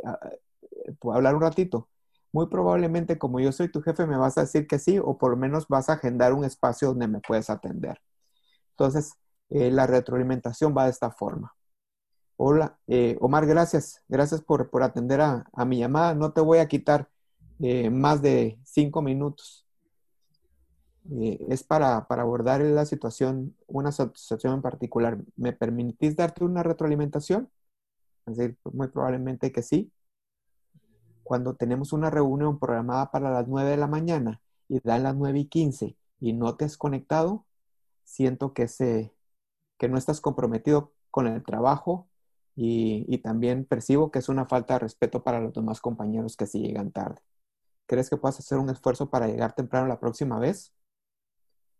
hablar 1.04 1.36
un 1.36 1.42
ratito? 1.42 1.88
Muy 2.32 2.48
probablemente, 2.48 3.18
como 3.18 3.40
yo 3.40 3.52
soy 3.52 3.70
tu 3.72 3.82
jefe, 3.82 4.06
me 4.06 4.18
vas 4.18 4.38
a 4.38 4.42
decir 4.42 4.68
que 4.68 4.80
sí, 4.80 5.00
o 5.00 5.18
por 5.18 5.32
lo 5.32 5.38
menos 5.38 5.68
vas 5.68 5.90
a 5.90 5.94
agendar 5.94 6.34
un 6.34 6.46
espacio 6.46 6.90
donde 6.90 7.08
me 7.08 7.20
puedes 7.22 7.50
atender. 7.50 8.00
Entonces, 8.72 9.13
eh, 9.50 9.72
la 9.72 9.88
retroalimentación 9.88 10.76
va 10.78 10.86
de 10.86 10.92
esta 10.92 11.12
forma. 11.12 11.56
Hola, 12.38 12.78
eh, 12.88 13.18
Omar, 13.22 13.46
gracias. 13.48 14.04
Gracias 14.08 14.42
por, 14.42 14.70
atender 14.84 15.22
a, 15.22 15.46
mi 15.66 15.80
llamada. 15.80 16.13
No 16.16 16.34
te 16.34 16.42
voy 16.42 16.60
a 16.60 16.68
quitar 16.68 17.10
más 17.92 18.22
de 18.22 18.60
cinco 18.63 19.02
minutos. 19.02 19.68
Eh, 21.12 21.40
es 21.50 21.63
para, 21.63 21.98
abordar 22.10 22.62
la 22.62 22.86
situación, 22.86 23.56
una 23.68 23.92
situación 23.92 24.56
en 24.56 24.62
particular. 24.62 25.18
¿Me 25.36 25.54
permitís 25.54 26.16
darte 26.16 26.44
una 26.44 26.63
retroalimentación? 26.63 27.50
Es 28.26 28.38
decir, 28.38 28.58
muy 28.74 28.90
probablemente 28.90 29.52
que 29.52 29.63
sí. 29.63 29.92
Cuando 31.28 31.56
tenemos 31.56 31.92
una 31.94 32.10
reunión 32.10 32.58
programada 32.58 33.12
para 33.12 33.30
las 33.32 33.50
9 33.50 33.72
de 33.72 33.78
la 33.78 33.88
mañana 33.88 34.42
y 34.70 34.80
dan 34.82 35.04
las 35.04 35.16
9 35.18 35.40
y 35.40 35.46
15 35.48 35.98
y 36.22 36.34
no 36.34 36.56
te 36.56 36.63
has 36.66 36.78
conectado, 36.78 37.46
siento 38.06 38.54
que, 38.54 38.70
se, 38.70 39.13
que 39.78 39.90
no 39.90 39.98
estás 39.98 40.22
comprometido 40.22 40.94
con 41.12 41.28
el 41.28 41.44
trabajo 41.44 42.08
y, 42.56 43.06
y 43.13 43.20
también 43.20 43.66
percibo 43.66 44.10
que 44.12 44.20
es 44.20 44.30
una 44.30 44.46
falta 44.46 44.76
de 44.76 44.80
respeto 44.80 45.24
para 45.24 45.42
los 45.42 45.54
demás 45.54 45.82
compañeros 45.82 46.38
que 46.38 46.48
sí 46.48 46.62
llegan 46.62 46.92
tarde. 46.94 47.22
¿Crees 47.88 48.10
que 48.10 48.18
puedas 48.18 48.40
hacer 48.40 48.60
un 48.60 48.70
esfuerzo 48.70 49.10
para 49.10 49.28
llegar 49.28 49.54
temprano 49.54 49.88
la 49.88 50.00
próxima 50.00 50.40
vez? 50.40 50.74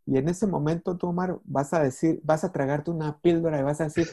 Y 0.08 0.18
en 0.18 0.30
ese 0.30 0.48
momento 0.48 0.96
tú, 0.96 1.08
Omar, 1.08 1.38
vas 1.44 1.74
a 1.74 1.84
decir, 1.84 2.22
vas 2.24 2.46
a 2.46 2.54
tragarte 2.54 2.90
una 2.90 3.20
píldora 3.20 3.60
y 3.60 3.64
vas 3.64 3.82
a 3.82 3.86
decir, 3.86 4.08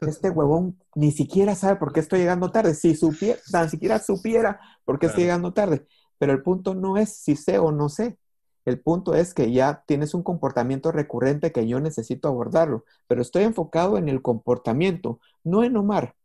este 0.00 0.28
huevón 0.28 0.76
ni 0.96 1.12
siquiera 1.12 1.54
sabe 1.54 1.76
por 1.76 1.92
qué 1.92 2.00
estoy 2.00 2.18
llegando 2.18 2.50
tarde. 2.50 2.74
Si 2.74 2.96
supiera, 2.96 3.38
ni 3.62 3.68
siquiera 3.68 4.00
supiera 4.00 4.60
por 4.84 4.98
qué 4.98 5.06
estoy 5.06 5.22
llegando 5.22 5.52
tarde. 5.52 5.86
Pero 6.18 6.32
el 6.32 6.42
punto 6.42 6.74
no 6.74 6.96
es 6.96 7.14
si 7.14 7.36
sé 7.36 7.60
o 7.60 7.70
no 7.70 7.88
sé. 7.88 8.18
El 8.64 8.80
punto 8.80 9.14
es 9.14 9.34
que 9.34 9.52
ya 9.52 9.84
tienes 9.86 10.14
un 10.14 10.24
comportamiento 10.24 10.90
recurrente 10.90 11.52
que 11.52 11.68
yo 11.68 11.78
necesito 11.78 12.26
abordarlo. 12.26 12.84
Pero 13.06 13.22
estoy 13.22 13.44
enfocado 13.44 13.98
en 13.98 14.08
el 14.08 14.22
comportamiento, 14.22 15.20
no 15.44 15.62
en 15.62 15.76
Omar. 15.76 16.16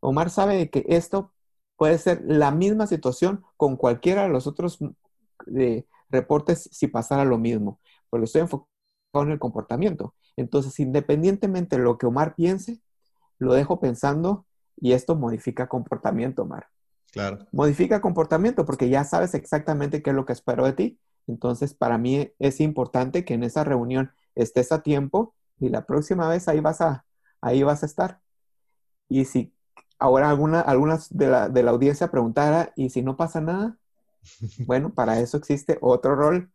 Omar 0.00 0.30
sabe 0.30 0.70
que 0.70 0.86
esto 0.88 1.32
puede 1.76 1.98
ser 1.98 2.22
la 2.24 2.50
misma 2.50 2.86
situación 2.86 3.44
con 3.58 3.76
cualquiera 3.76 4.22
de 4.22 4.30
los 4.30 4.46
otros 4.46 4.78
de 5.44 5.86
reportes 6.08 6.70
si 6.72 6.86
pasara 6.86 7.26
lo 7.26 7.36
mismo 7.36 7.78
porque 8.10 8.24
estoy 8.24 8.42
enfocado 8.42 8.68
en 9.14 9.30
el 9.30 9.38
comportamiento. 9.38 10.14
Entonces, 10.36 10.78
independientemente 10.80 11.76
de 11.76 11.82
lo 11.82 11.98
que 11.98 12.06
Omar 12.06 12.34
piense, 12.34 12.80
lo 13.38 13.54
dejo 13.54 13.80
pensando 13.80 14.46
y 14.76 14.92
esto 14.92 15.16
modifica 15.16 15.68
comportamiento, 15.68 16.42
Omar. 16.42 16.66
Claro. 17.12 17.46
Modifica 17.52 18.00
comportamiento 18.00 18.64
porque 18.64 18.88
ya 18.88 19.04
sabes 19.04 19.34
exactamente 19.34 20.02
qué 20.02 20.10
es 20.10 20.16
lo 20.16 20.26
que 20.26 20.32
espero 20.32 20.64
de 20.64 20.72
ti. 20.72 21.00
Entonces, 21.26 21.74
para 21.74 21.98
mí 21.98 22.30
es 22.38 22.60
importante 22.60 23.24
que 23.24 23.34
en 23.34 23.44
esa 23.44 23.64
reunión 23.64 24.12
estés 24.34 24.72
a 24.72 24.82
tiempo 24.82 25.34
y 25.58 25.68
la 25.68 25.84
próxima 25.84 26.28
vez 26.28 26.48
ahí 26.48 26.60
vas 26.60 26.80
a, 26.80 27.04
ahí 27.40 27.62
vas 27.62 27.82
a 27.82 27.86
estar. 27.86 28.20
Y 29.08 29.24
si 29.24 29.52
ahora 29.98 30.30
alguna, 30.30 30.60
algunas 30.60 31.14
de 31.16 31.28
la, 31.28 31.48
de 31.48 31.62
la 31.62 31.70
audiencia 31.70 32.10
preguntara, 32.10 32.72
¿y 32.76 32.90
si 32.90 33.02
no 33.02 33.16
pasa 33.16 33.40
nada? 33.40 33.76
Bueno, 34.66 34.92
para 34.92 35.20
eso 35.20 35.36
existe 35.36 35.78
otro 35.80 36.14
rol 36.14 36.50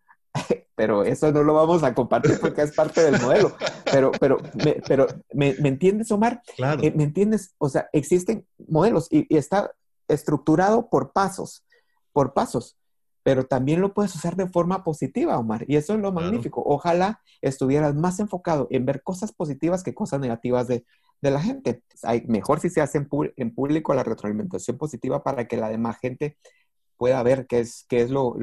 pero 0.84 1.06
eso 1.06 1.32
no 1.32 1.44
lo 1.44 1.54
vamos 1.54 1.82
a 1.82 1.94
compartir 1.94 2.38
porque 2.42 2.62
es 2.62 2.74
parte 2.74 3.02
del 3.02 3.22
modelo. 3.22 3.56
Pero, 3.90 4.12
pero, 4.20 4.38
me, 4.66 4.82
pero, 4.86 5.08
¿me, 5.34 5.56
entiendes, 5.64 6.12
Omar? 6.12 6.42
Claro. 6.58 6.84
Eh, 6.84 6.92
¿Me 6.94 7.06
entiendes? 7.06 7.56
O 7.58 7.70
sea, 7.70 7.88
existen 7.94 8.46
modelos 8.68 9.08
y, 9.10 9.34
está, 9.34 9.72
estructurado 10.10 10.90
por 10.90 11.14
pasos, 11.14 11.64
por 12.12 12.34
pasos, 12.34 12.76
pero 13.24 13.46
también 13.46 13.80
lo 13.80 13.94
puedes 13.94 14.14
usar 14.14 14.36
de 14.36 14.50
forma 14.50 14.84
positiva, 14.84 15.40
Omar, 15.40 15.64
y 15.70 15.78
eso 15.78 15.94
es 15.94 16.02
lo 16.02 16.12
magnífico. 16.12 16.62
Ojalá 16.66 17.22
estuvieras 17.42 17.96
más 17.96 18.20
enfocado 18.20 18.68
en 18.70 18.86
ver 18.86 19.04
cosas 19.04 19.32
positivas 19.32 19.84
que 19.84 19.94
cosas 19.94 20.20
negativas 20.20 20.68
de, 20.68 20.84
la 21.22 21.40
gente. 21.40 21.82
Hay, 22.02 22.26
mejor 22.28 22.60
si 22.60 22.70
se 22.70 22.82
hace 22.82 23.08
en, 23.38 23.56
público 23.56 23.94
la 23.94 24.04
retroalimentación 24.04 24.78
positiva 24.78 25.24
para 25.24 25.48
que 25.48 25.56
la 25.56 25.70
demás 25.70 25.98
gente 26.00 26.38
pueda 26.98 27.24
ver 27.24 27.48
qué 27.48 27.62
es, 27.62 27.86
qué 27.88 28.02
es 28.02 28.12
lo, 28.12 28.36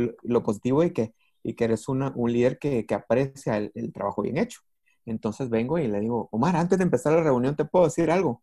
positivo 0.43 0.83
y 0.85 0.93
que, 0.93 1.13
y 1.43 1.55
que 1.55 1.65
eres 1.65 1.89
un 1.89 2.33
líder 2.33 2.59
que, 2.59 2.87
aprecia 2.95 3.57
el, 3.59 3.93
trabajo 3.93 4.23
bien 4.23 4.39
hecho. 4.39 4.61
Entonces 5.07 5.51
vengo 5.51 5.79
y 5.79 5.89
le 5.89 6.01
digo, 6.01 6.29
Omar, 6.33 6.57
antes 6.57 6.79
de 6.79 6.85
empezar 6.85 7.13
la 7.13 7.23
reunión, 7.23 7.57
¿te 7.57 7.65
puedo 7.65 7.87
decir 7.87 8.11
algo? 8.11 8.43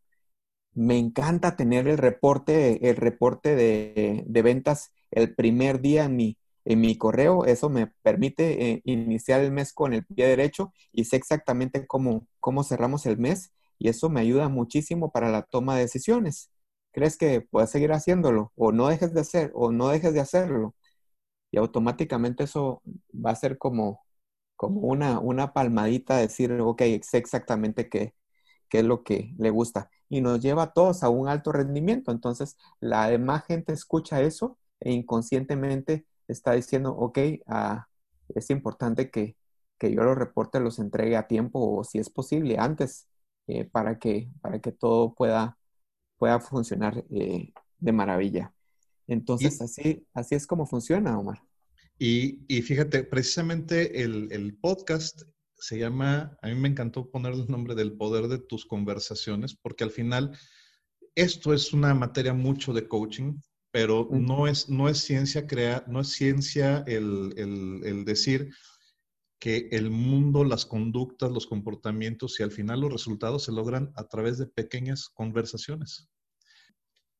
Me 0.73 0.97
encanta 0.99 1.55
tener 1.55 1.87
el 1.87 1.97
reporte, 1.97 2.89
el 2.89 2.95
reporte 2.97 3.55
de, 3.55 4.23
de 4.27 4.41
ventas 4.43 4.93
el 5.11 5.35
primer 5.35 5.81
día 5.81 6.05
en 6.05 6.15
mi, 6.15 6.37
en 6.65 6.81
mi 6.81 6.97
correo. 6.97 7.45
Eso 7.45 7.69
me 7.69 7.87
permite 8.03 8.71
eh, 8.71 8.81
iniciar 8.85 9.41
el 9.41 9.51
mes 9.51 9.73
con 9.73 9.93
el 9.93 10.05
pie 10.05 10.27
derecho 10.27 10.73
y 10.91 11.05
sé 11.05 11.15
exactamente 11.17 11.87
cómo, 11.87 12.27
cómo 12.39 12.63
cerramos 12.63 13.05
el 13.05 13.17
mes 13.17 13.51
y 13.79 13.89
eso 13.89 14.09
me 14.09 14.21
ayuda 14.21 14.49
muchísimo 14.49 15.11
para 15.11 15.29
la 15.31 15.43
toma 15.43 15.75
de 15.75 15.81
decisiones. 15.81 16.51
¿Crees 16.91 17.17
que 17.17 17.41
puedes 17.41 17.69
seguir 17.69 17.91
haciéndolo? 17.91 18.51
O 18.55 18.71
no 18.71 18.87
dejes 18.87 19.13
de 19.13 19.21
hacer, 19.21 19.51
o 19.53 19.71
no 19.71 19.89
dejes 19.89 20.13
de 20.13 20.19
hacerlo. 20.19 20.75
Y 21.51 21.57
automáticamente 21.57 22.43
eso 22.43 22.81
va 23.13 23.31
a 23.31 23.35
ser 23.35 23.57
como, 23.57 24.03
como 24.55 24.81
una, 24.81 25.19
una 25.19 25.53
palmadita, 25.53 26.17
decir, 26.17 26.51
ok, 26.61 26.81
sé 27.03 27.17
exactamente 27.17 27.89
qué, 27.89 28.15
qué 28.69 28.79
es 28.79 28.85
lo 28.85 29.03
que 29.03 29.33
le 29.37 29.49
gusta. 29.51 29.89
Y 30.09 30.21
nos 30.21 30.41
lleva 30.41 30.63
a 30.63 30.73
todos 30.73 31.03
a 31.03 31.09
un 31.09 31.27
alto 31.27 31.51
rendimiento. 31.51 32.11
Entonces, 32.11 32.57
la 32.79 33.09
demás 33.09 33.45
gente 33.45 33.73
escucha 33.73 34.21
eso 34.21 34.57
e 34.79 34.91
inconscientemente 34.91 36.05
está 36.27 36.53
diciendo, 36.53 36.91
ok, 36.95 37.19
ah, 37.47 37.87
es 38.35 38.49
importante 38.49 39.09
que, 39.09 39.35
yo 39.81 40.03
los 40.03 40.17
reportes 40.17 40.61
los 40.61 40.79
entregue 40.79 41.15
a 41.17 41.27
tiempo 41.27 41.59
o 41.79 41.83
si 41.83 41.99
es 41.99 42.09
posible 42.09 42.57
antes 42.59 43.07
eh, 43.47 43.65
para, 43.65 43.99
que, 43.99 44.29
para 44.41 44.59
que 44.59 44.71
todo 44.71 45.13
pueda, 45.13 45.57
pueda 46.17 46.39
funcionar 46.39 47.03
eh, 47.11 47.53
de 47.79 47.91
maravilla. 47.91 48.53
Entonces, 49.07 49.61
así, 49.61 50.05
así 50.13 50.35
es 50.35 50.45
como 50.45 50.65
funciona, 50.65 51.17
Omar. 51.17 51.41
Y, 51.99 52.61
fíjate, 52.61 53.03
precisamente 53.03 54.03
el, 54.03 54.31
el, 54.31 54.55
podcast 54.57 55.23
se 55.55 55.79
llama, 55.79 56.37
a 56.41 56.47
mí 56.47 56.55
me 56.55 56.67
encantó 56.67 57.09
poner 57.09 57.33
el 57.33 57.47
nombre 57.47 57.73
del 57.73 57.93
poder 57.93 58.27
de 58.27 58.37
tus 58.37 58.65
conversaciones, 58.65 59.55
porque 59.55 59.83
al 59.83 59.91
final 59.91 60.37
esto 61.15 61.53
es 61.53 61.73
una 61.73 61.95
materia 61.95 62.33
mucho 62.33 62.73
de 62.73 62.87
coaching, 62.87 63.39
pero 63.71 64.07
no 64.11 64.47
es, 64.47 64.69
no 64.69 64.87
es 64.87 64.99
ciencia 64.99 65.47
crear, 65.47 65.87
no 65.87 66.01
es 66.01 66.09
ciencia 66.09 66.83
el, 66.87 68.03
decir 68.05 68.51
que 69.39 69.67
el 69.71 69.89
mundo, 69.89 70.43
las 70.43 70.65
conductas, 70.65 71.31
los 71.31 71.47
comportamientos 71.47 72.39
y 72.39 72.43
al 72.43 72.51
final 72.51 72.81
los 72.81 72.91
resultados 72.91 73.43
se 73.43 73.51
logran 73.51 73.91
a 73.95 74.07
través 74.07 74.37
de 74.37 74.47
pequeñas 74.47 75.09
conversaciones. 75.09 76.07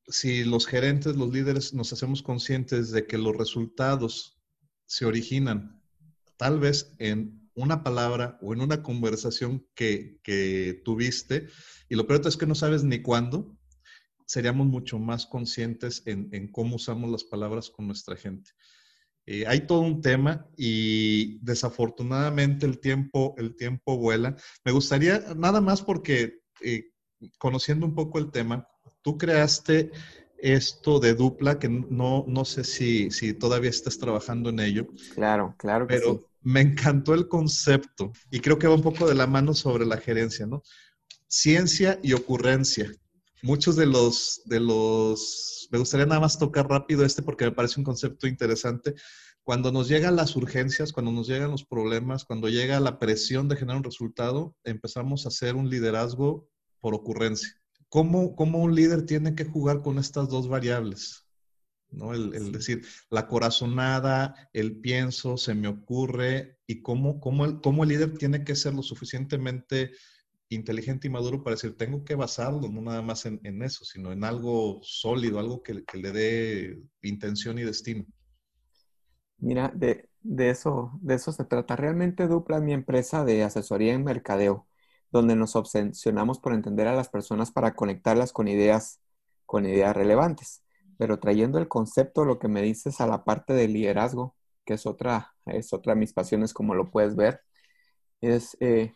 Si 0.08 0.44
los 0.44 0.66
gerentes, 0.66 1.16
los 1.16 1.32
líderes 1.32 1.74
nos 1.74 1.92
hacemos 1.92 2.22
conscientes 2.22 2.90
de 2.90 3.06
que 3.06 3.18
los 3.18 3.36
resultados 3.36 4.40
se 4.86 5.04
originan 5.04 5.82
tal 6.36 6.60
vez 6.60 6.94
en 6.98 7.50
una 7.54 7.82
palabra 7.82 8.38
o 8.40 8.54
en 8.54 8.60
una 8.60 8.82
conversación 8.82 9.66
que, 9.74 10.18
que 10.22 10.80
tuviste, 10.84 11.48
y 11.88 11.96
lo 11.96 12.06
peor 12.06 12.26
es 12.26 12.36
que 12.36 12.46
no 12.46 12.54
sabes 12.54 12.84
ni 12.84 13.02
cuándo, 13.02 13.58
seríamos 14.28 14.66
mucho 14.66 14.98
más 14.98 15.26
conscientes 15.26 16.02
en, 16.04 16.52
cómo 16.52 16.76
usamos 16.76 17.10
las 17.10 17.24
palabras 17.24 17.70
con 17.70 17.86
nuestra 17.86 18.14
gente. 18.14 18.50
Eh, 19.26 19.46
hay 19.46 19.66
todo 19.66 19.80
un 19.80 20.00
tema 20.02 20.46
y 20.56 21.38
desafortunadamente 21.38 22.66
el 22.66 22.78
tiempo, 22.78 23.34
el 23.38 23.56
tiempo 23.56 23.96
vuela. 23.96 24.36
Me 24.64 24.72
gustaría, 24.72 25.20
nada 25.34 25.60
más 25.60 25.82
porque 25.82 26.40
eh, 26.60 26.92
conociendo 27.38 27.86
un 27.86 27.94
poco 27.94 28.18
el 28.18 28.30
tema, 28.30 28.68
tú 29.08 29.16
creaste 29.16 29.90
esto 30.36 31.00
de 31.00 31.14
dupla, 31.14 31.58
que 31.58 31.70
no, 31.70 32.26
no 32.28 32.44
sé 32.44 32.62
si, 32.62 33.10
si 33.10 33.32
todavía 33.32 33.70
estás 33.70 33.98
trabajando 33.98 34.50
en 34.50 34.60
ello. 34.60 34.86
Claro, 35.14 35.54
claro 35.56 35.86
que 35.86 35.94
pero 35.94 36.28
Me 36.42 36.60
encantó 36.60 37.14
el 37.14 37.26
concepto 37.26 38.12
y 38.30 38.40
creo 38.40 38.58
que 38.58 38.66
va 38.66 38.74
un 38.74 38.82
poco 38.82 39.08
de 39.08 39.14
la 39.14 39.26
mano 39.26 39.54
sobre 39.54 39.86
la 39.86 39.96
gerencia, 39.96 40.46
¿no? 40.46 40.62
Ciencia 41.26 41.98
y 42.02 42.12
ocurrencia 42.12 42.92
muchos 43.42 43.76
de 43.76 43.86
los, 43.86 44.42
de 44.44 44.60
los, 44.60 45.68
me 45.70 45.78
gustaría 45.78 46.04
nada 46.04 46.20
más 46.20 46.38
tocar 46.38 46.68
rápido 46.68 47.04
este 47.04 47.22
porque 47.22 47.46
me 47.46 47.52
parece 47.52 47.80
un 47.80 47.84
concepto 47.84 48.26
interesante. 48.26 48.94
Cuando 49.42 49.72
nos 49.72 49.88
llegan 49.88 50.16
las 50.16 50.36
urgencias, 50.36 50.92
cuando 50.92 51.12
nos 51.12 51.28
llegan 51.28 51.50
los 51.50 51.64
problemas, 51.64 52.26
cuando 52.26 52.48
llega 52.48 52.80
la 52.80 52.98
presión 52.98 53.48
de 53.48 53.56
generar 53.56 53.78
un 53.78 53.84
resultado, 53.84 54.54
empezamos 54.64 55.24
a 55.24 55.28
hacer 55.28 55.54
un 55.54 55.70
liderazgo 55.70 56.50
por 56.80 56.94
ocurrencia. 56.94 57.54
¿Cómo, 57.88 58.34
cómo 58.36 58.58
un 58.58 58.74
líder 58.74 59.06
tiene 59.06 59.34
que 59.34 59.44
jugar 59.44 59.82
con 59.82 59.98
estas 59.98 60.28
dos 60.28 60.48
variables? 60.48 61.26
¿no? 61.90 62.12
El, 62.12 62.52
decir, 62.52 62.84
la 63.10 63.26
corazonada, 63.26 64.50
el 64.52 64.80
pienso, 64.80 65.36
se 65.36 65.54
me 65.54 65.68
ocurre, 65.68 66.58
y 66.66 66.82
cómo, 66.82 67.18
cómo, 67.20 67.46
el, 67.46 67.60
cómo 67.60 67.82
el 67.82 67.88
líder 67.88 68.18
tiene 68.18 68.44
que 68.44 68.54
ser 68.54 68.74
lo 68.74 68.82
suficientemente 68.82 69.92
inteligente 70.50 71.06
y 71.06 71.10
maduro 71.10 71.42
para 71.42 71.56
decir, 71.56 71.76
tengo 71.76 72.04
que 72.04 72.14
basarlo 72.14 72.68
no 72.68 72.80
nada 72.80 73.02
más 73.02 73.26
en, 73.26 73.62
eso, 73.62 73.84
sino 73.84 74.12
en 74.12 74.24
algo 74.24 74.80
sólido, 74.82 75.38
algo 75.38 75.62
que, 75.62 75.74
le 75.74 76.12
dé 76.12 76.82
intención 77.02 77.58
y 77.58 77.64
destino. 77.64 78.06
Mira, 79.38 79.72
de, 79.74 80.08
eso, 80.50 80.92
de 81.00 81.14
eso 81.14 81.32
se 81.32 81.44
trata. 81.44 81.76
Realmente 81.76 82.26
Dupla 82.26 82.60
mi 82.60 82.72
empresa 82.72 83.24
de 83.24 83.44
asesoría 83.44 83.94
en 83.94 84.04
mercadeo, 84.04 84.67
donde 85.10 85.36
nos 85.36 85.56
obsesionamos 85.56 86.38
por 86.38 86.52
entender 86.52 86.86
a 86.88 86.94
las 86.94 87.08
personas 87.08 87.50
para 87.50 87.74
conectarlas 87.74 88.32
con 88.32 88.48
ideas, 88.48 89.00
con 89.46 89.66
ideas 89.66 89.96
relevantes. 89.96 90.62
Pero 90.98 91.18
trayendo 91.18 91.58
el 91.58 91.68
concepto, 91.68 92.24
lo 92.24 92.38
que 92.38 92.48
me 92.48 92.62
dices 92.62 93.00
a 93.00 93.06
la 93.06 93.24
parte 93.24 93.54
del 93.54 93.72
liderazgo, 93.72 94.34
que 94.64 94.74
es 94.74 94.86
otra, 94.86 95.34
es 95.46 95.72
otra 95.72 95.94
de 95.94 96.00
mis 96.00 96.12
pasiones, 96.12 96.52
como 96.52 96.74
lo 96.74 96.90
puedes 96.90 97.16
ver, 97.16 97.42
es 98.20 98.56
eh, 98.60 98.94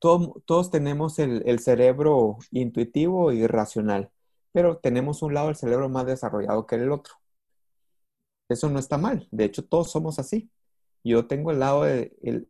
todos 0.00 0.70
tenemos 0.70 1.18
el, 1.18 1.58
cerebro 1.60 2.38
intuitivo 2.50 3.32
y 3.32 3.46
racional, 3.46 4.10
pero 4.52 4.78
tenemos 4.78 5.22
un 5.22 5.34
lado 5.34 5.48
del 5.48 5.56
cerebro 5.56 5.88
más 5.90 6.06
desarrollado 6.06 6.66
que 6.66 6.76
el 6.76 6.90
otro. 6.90 7.14
Eso 8.48 8.68
no 8.70 8.78
está 8.78 8.98
mal, 8.98 9.28
de 9.30 9.44
hecho 9.44 9.64
todos 9.64 9.90
somos 9.90 10.18
así. 10.18 10.50
Yo 11.02 11.26
tengo 11.26 11.50
el 11.50 11.60
lado, 11.60 11.86
el, 11.86 12.48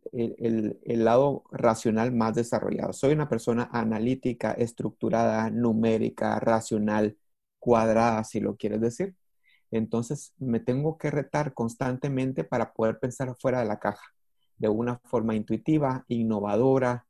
lado 0.83 1.43
racional 1.51 2.11
más 2.11 2.35
desarrollado. 2.35 2.93
Soy 2.93 3.13
una 3.13 3.29
persona 3.29 3.69
analítica, 3.71 4.51
estructurada, 4.53 5.49
numérica, 5.49 6.39
racional, 6.39 7.17
cuadrada, 7.59 8.23
si 8.23 8.39
lo 8.41 8.57
quieres 8.57 8.81
decir. 8.81 9.15
Entonces 9.71 10.33
me 10.37 10.59
tengo 10.59 10.97
que 10.97 11.11
retar 11.11 11.53
constantemente 11.53 12.43
para 12.43 12.73
poder 12.73 12.99
pensar 12.99 13.35
fuera 13.39 13.61
de 13.61 13.67
la 13.67 13.79
caja, 13.79 14.03
de 14.57 14.69
una 14.69 14.99
forma 15.05 15.35
intuitiva, 15.35 16.05
innovadora, 16.09 17.07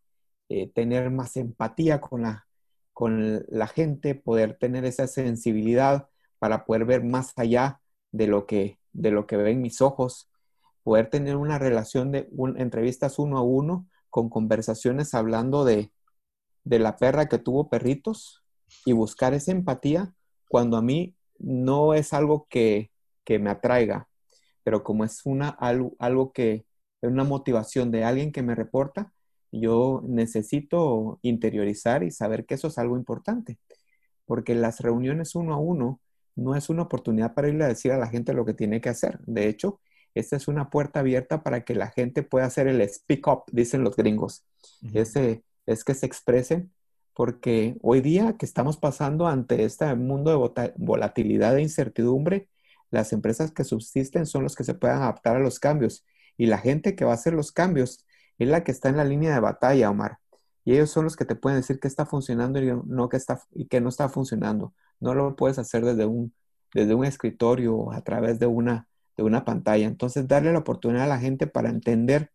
eh, 0.49 0.71
tener 0.71 1.09
más 1.11 1.37
empatía 1.37 2.01
con 2.01 2.23
la, 2.23 2.47
con 2.93 3.45
la 3.49 3.67
gente, 3.67 4.15
poder 4.15 4.57
tener 4.57 4.85
esa 4.85 5.07
sensibilidad 5.07 6.07
para 6.39 6.65
poder 6.65 6.85
ver 6.85 7.03
más 7.03 7.33
allá 7.35 7.81
de 8.11 8.27
lo 8.27 8.45
que, 8.45 8.79
de 8.93 9.11
lo 9.11 9.27
que 9.27 9.37
ven 9.37 9.61
mis 9.61 9.81
ojos, 9.81 10.30
poder 10.83 11.09
tener 11.09 11.35
una 11.35 11.59
relación 11.59 12.11
de 12.11 12.29
entrevistas 12.57 13.19
uno 13.19 13.37
a 13.37 13.43
uno 13.43 13.87
con 14.09 14.29
conversaciones 14.29 15.13
hablando 15.13 15.65
de, 15.65 15.91
de 16.63 16.79
la 16.79 16.97
perra 16.97 17.27
que 17.27 17.37
tuvo 17.37 17.69
perritos 17.69 18.43
y 18.85 18.93
buscar 18.93 19.33
esa 19.33 19.51
empatía 19.51 20.13
cuando 20.47 20.77
a 20.77 20.81
mí 20.81 21.15
no 21.39 21.93
es 21.93 22.13
algo 22.13 22.47
que, 22.49 22.91
que 23.23 23.39
me 23.39 23.49
atraiga, 23.49 24.09
pero 24.63 24.83
como 24.83 25.03
es 25.03 25.25
una, 25.25 25.49
algo, 25.49 25.93
algo 25.99 26.31
que 26.33 26.65
es 27.01 27.09
una 27.09 27.23
motivación 27.23 27.91
de 27.91 28.03
alguien 28.03 28.31
que 28.31 28.43
me 28.43 28.55
reporta, 28.55 29.13
yo 29.51 30.01
necesito 30.05 31.19
interiorizar 31.21 32.03
y 32.03 32.11
saber 32.11 32.45
que 32.45 32.55
eso 32.55 32.67
es 32.67 32.77
algo 32.77 32.97
importante, 32.97 33.59
porque 34.25 34.55
las 34.55 34.79
reuniones 34.79 35.35
uno 35.35 35.53
a 35.53 35.57
uno 35.57 35.99
no 36.35 36.55
es 36.55 36.69
una 36.69 36.83
oportunidad 36.83 37.33
para 37.33 37.49
irle 37.49 37.65
a 37.65 37.69
decir 37.69 37.91
a 37.91 37.97
la 37.97 38.07
gente 38.07 38.33
lo 38.33 38.45
que 38.45 38.53
tiene 38.53 38.81
que 38.81 38.89
hacer. 38.89 39.19
De 39.25 39.47
hecho, 39.47 39.81
esta 40.15 40.35
es 40.35 40.47
una 40.47 40.69
puerta 40.69 40.99
abierta 40.99 41.43
para 41.43 41.63
que 41.63 41.75
la 41.75 41.87
gente 41.87 42.23
pueda 42.23 42.45
hacer 42.45 42.67
el 42.67 42.87
speak 42.89 43.27
up, 43.27 43.43
dicen 43.51 43.83
los 43.83 43.95
gringos. 43.95 44.45
Ese 44.93 45.43
es 45.65 45.83
que 45.83 45.93
se 45.93 46.05
expresen, 46.05 46.71
porque 47.13 47.77
hoy 47.81 48.01
día 48.01 48.35
que 48.37 48.45
estamos 48.45 48.77
pasando 48.77 49.27
ante 49.27 49.63
este 49.63 49.93
mundo 49.95 50.51
de 50.55 50.73
volatilidad 50.77 51.57
e 51.57 51.61
incertidumbre, 51.61 52.49
las 52.89 53.13
empresas 53.13 53.51
que 53.51 53.63
subsisten 53.63 54.25
son 54.25 54.43
los 54.43 54.55
que 54.55 54.63
se 54.63 54.73
puedan 54.73 55.01
adaptar 55.01 55.37
a 55.37 55.39
los 55.39 55.59
cambios 55.59 56.05
y 56.37 56.47
la 56.47 56.57
gente 56.57 56.95
que 56.95 57.05
va 57.05 57.11
a 57.11 57.15
hacer 57.15 57.33
los 57.33 57.51
cambios 57.51 58.05
es 58.37 58.49
la 58.49 58.63
que 58.63 58.71
está 58.71 58.89
en 58.89 58.97
la 58.97 59.05
línea 59.05 59.33
de 59.33 59.39
batalla, 59.39 59.89
Omar. 59.89 60.19
Y 60.65 60.73
ellos 60.73 60.89
son 60.89 61.05
los 61.05 61.15
que 61.15 61.25
te 61.25 61.35
pueden 61.35 61.59
decir 61.59 61.79
qué 61.79 61.87
está 61.87 62.05
funcionando 62.05 62.61
y, 62.61 62.71
no, 62.85 63.09
qué 63.09 63.17
está, 63.17 63.41
y 63.51 63.67
qué 63.67 63.81
no 63.81 63.89
está 63.89 64.09
funcionando. 64.09 64.73
no 64.99 65.13
lo 65.15 65.35
puedes 65.35 65.57
hacer 65.59 65.83
desde 65.85 66.05
un, 66.05 66.33
desde 66.73 66.93
un 66.95 67.05
escritorio 67.05 67.75
o 67.75 67.91
a 67.93 68.01
través 68.01 68.39
de 68.39 68.47
una, 68.47 68.87
de 69.21 69.27
una 69.27 69.45
pantalla. 69.45 69.87
Entonces, 69.87 70.27
darle 70.27 70.51
la 70.53 70.59
oportunidad 70.59 71.03
a 71.05 71.07
la 71.07 71.19
gente 71.19 71.47
para 71.47 71.69
entender 71.69 72.31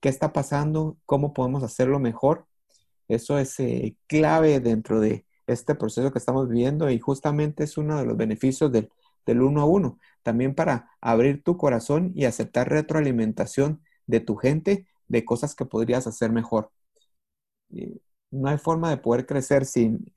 qué 0.00 0.08
está 0.08 0.32
pasando, 0.32 0.98
cómo 1.06 1.32
podemos 1.34 1.62
hacerlo 1.62 1.98
mejor. 2.00 2.46
Eso 3.08 3.38
es 3.38 3.58
eh, 3.60 3.96
clave 4.08 4.60
dentro 4.60 5.00
de 5.00 5.26
este 5.46 5.74
proceso 5.74 6.12
que 6.12 6.18
estamos 6.18 6.48
viviendo 6.48 6.90
y 6.90 6.98
justamente 6.98 7.64
es 7.64 7.78
uno 7.78 7.98
de 7.98 8.06
los 8.06 8.16
beneficios 8.16 8.72
del, 8.72 8.90
del 9.26 9.42
uno 9.42 9.62
a 9.62 9.64
uno. 9.66 9.98
También 10.22 10.54
para 10.54 10.90
abrir 11.00 11.42
tu 11.42 11.56
corazón 11.56 12.12
y 12.14 12.24
aceptar 12.24 12.68
retroalimentación 12.68 13.82
de 14.06 14.20
tu 14.20 14.36
gente 14.36 14.86
de 15.08 15.24
cosas 15.24 15.54
que 15.54 15.64
podrías 15.66 16.06
hacer 16.06 16.32
mejor. 16.32 16.72
No 18.30 18.48
hay 18.48 18.58
forma 18.58 18.90
de 18.90 18.96
poder 18.98 19.26
crecer 19.26 19.64
sin 19.66 20.12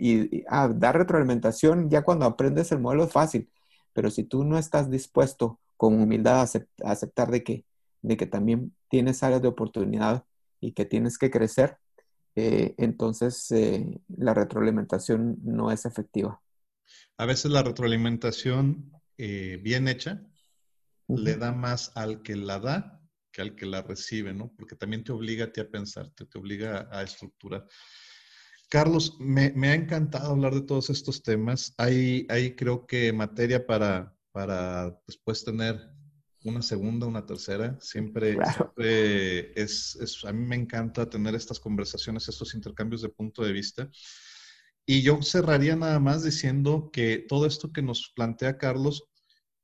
ah, 0.50 0.70
dar 0.74 0.98
retroalimentación. 0.98 1.90
Ya 1.90 2.04
cuando 2.04 2.26
aprendes 2.26 2.72
el 2.72 2.80
modelo 2.80 3.04
es 3.04 3.12
fácil, 3.12 3.50
pero 3.94 4.10
si 4.10 4.24
tú 4.24 4.44
no 4.44 4.58
estás 4.58 4.90
dispuesto 4.90 5.60
con 5.80 5.94
humildad 5.94 6.42
a, 6.42 6.92
aceptar 6.92 7.32
de 7.32 7.42
que, 7.42 7.64
de 8.02 8.18
que 8.18 8.26
también 8.26 8.76
tienes 8.90 9.24
áreas 9.24 9.42
de 9.42 9.48
oportunidad 9.48 10.26
y 10.60 10.74
que 10.74 10.84
tienes 10.84 11.18
que 11.18 11.32
crecer, 11.32 11.78
eh, 12.36 12.76
entonces 12.78 13.50
eh, 13.52 14.02
la 14.10 14.34
retroalimentación 14.34 15.38
no 15.42 15.72
es 15.72 15.86
efectiva. 15.86 16.42
A 17.16 17.26
veces 17.26 17.52
la 17.52 17.64
retroalimentación 17.64 18.92
eh, 19.18 19.58
bien 19.64 19.88
hecha 19.88 20.22
le 21.08 21.38
da 21.38 21.54
más 21.54 21.94
al 21.96 22.24
que 22.24 22.36
la 22.36 22.60
da 22.60 23.02
que 23.32 23.42
al 23.42 23.56
que 23.56 23.66
la 23.66 23.82
recibe, 23.82 24.34
¿no? 24.34 24.52
Porque 24.58 24.76
también 24.76 25.06
te 25.06 25.14
obliga 25.14 25.46
a 25.46 25.52
ti 25.54 25.62
a 25.62 25.70
pensar, 25.70 26.10
te, 26.10 26.26
obliga 26.38 26.90
a, 26.92 27.04
estructurar. 27.04 27.66
Carlos, 28.70 29.16
me, 29.18 29.54
ha 29.70 29.76
encantado 29.76 30.32
hablar 30.32 30.54
de 30.56 30.62
todos 30.62 30.90
estos 30.90 31.24
temas. 31.24 31.74
Hay, 31.78 32.26
hay 32.28 32.56
creo 32.56 32.86
que 32.86 33.14
materia 33.14 33.66
para, 33.66 34.14
para 34.32 34.98
después 35.08 35.44
tener 35.44 35.80
una 36.44 36.62
segunda, 36.62 37.08
una 37.08 37.26
tercera. 37.26 37.78
Siempre, 37.82 38.38
es, 39.56 39.96
es, 39.96 40.26
a 40.26 40.32
mí 40.32 40.46
me 40.46 40.56
encanta 40.56 41.10
tener 41.10 41.36
estas 41.36 41.60
conversaciones, 41.60 42.28
estos 42.28 42.54
intercambios 42.56 43.02
de 43.02 43.10
punto 43.10 43.44
de 43.44 43.52
vista. 43.52 43.90
Y 44.86 45.02
yo 45.02 45.22
cerraría 45.22 45.76
nada 45.76 46.00
más 46.00 46.24
diciendo 46.24 46.90
que 46.92 47.26
todo 47.28 47.46
esto 47.46 47.72
que 47.72 47.82
nos 47.82 48.12
plantea 48.16 48.58
Carlos 48.58 49.04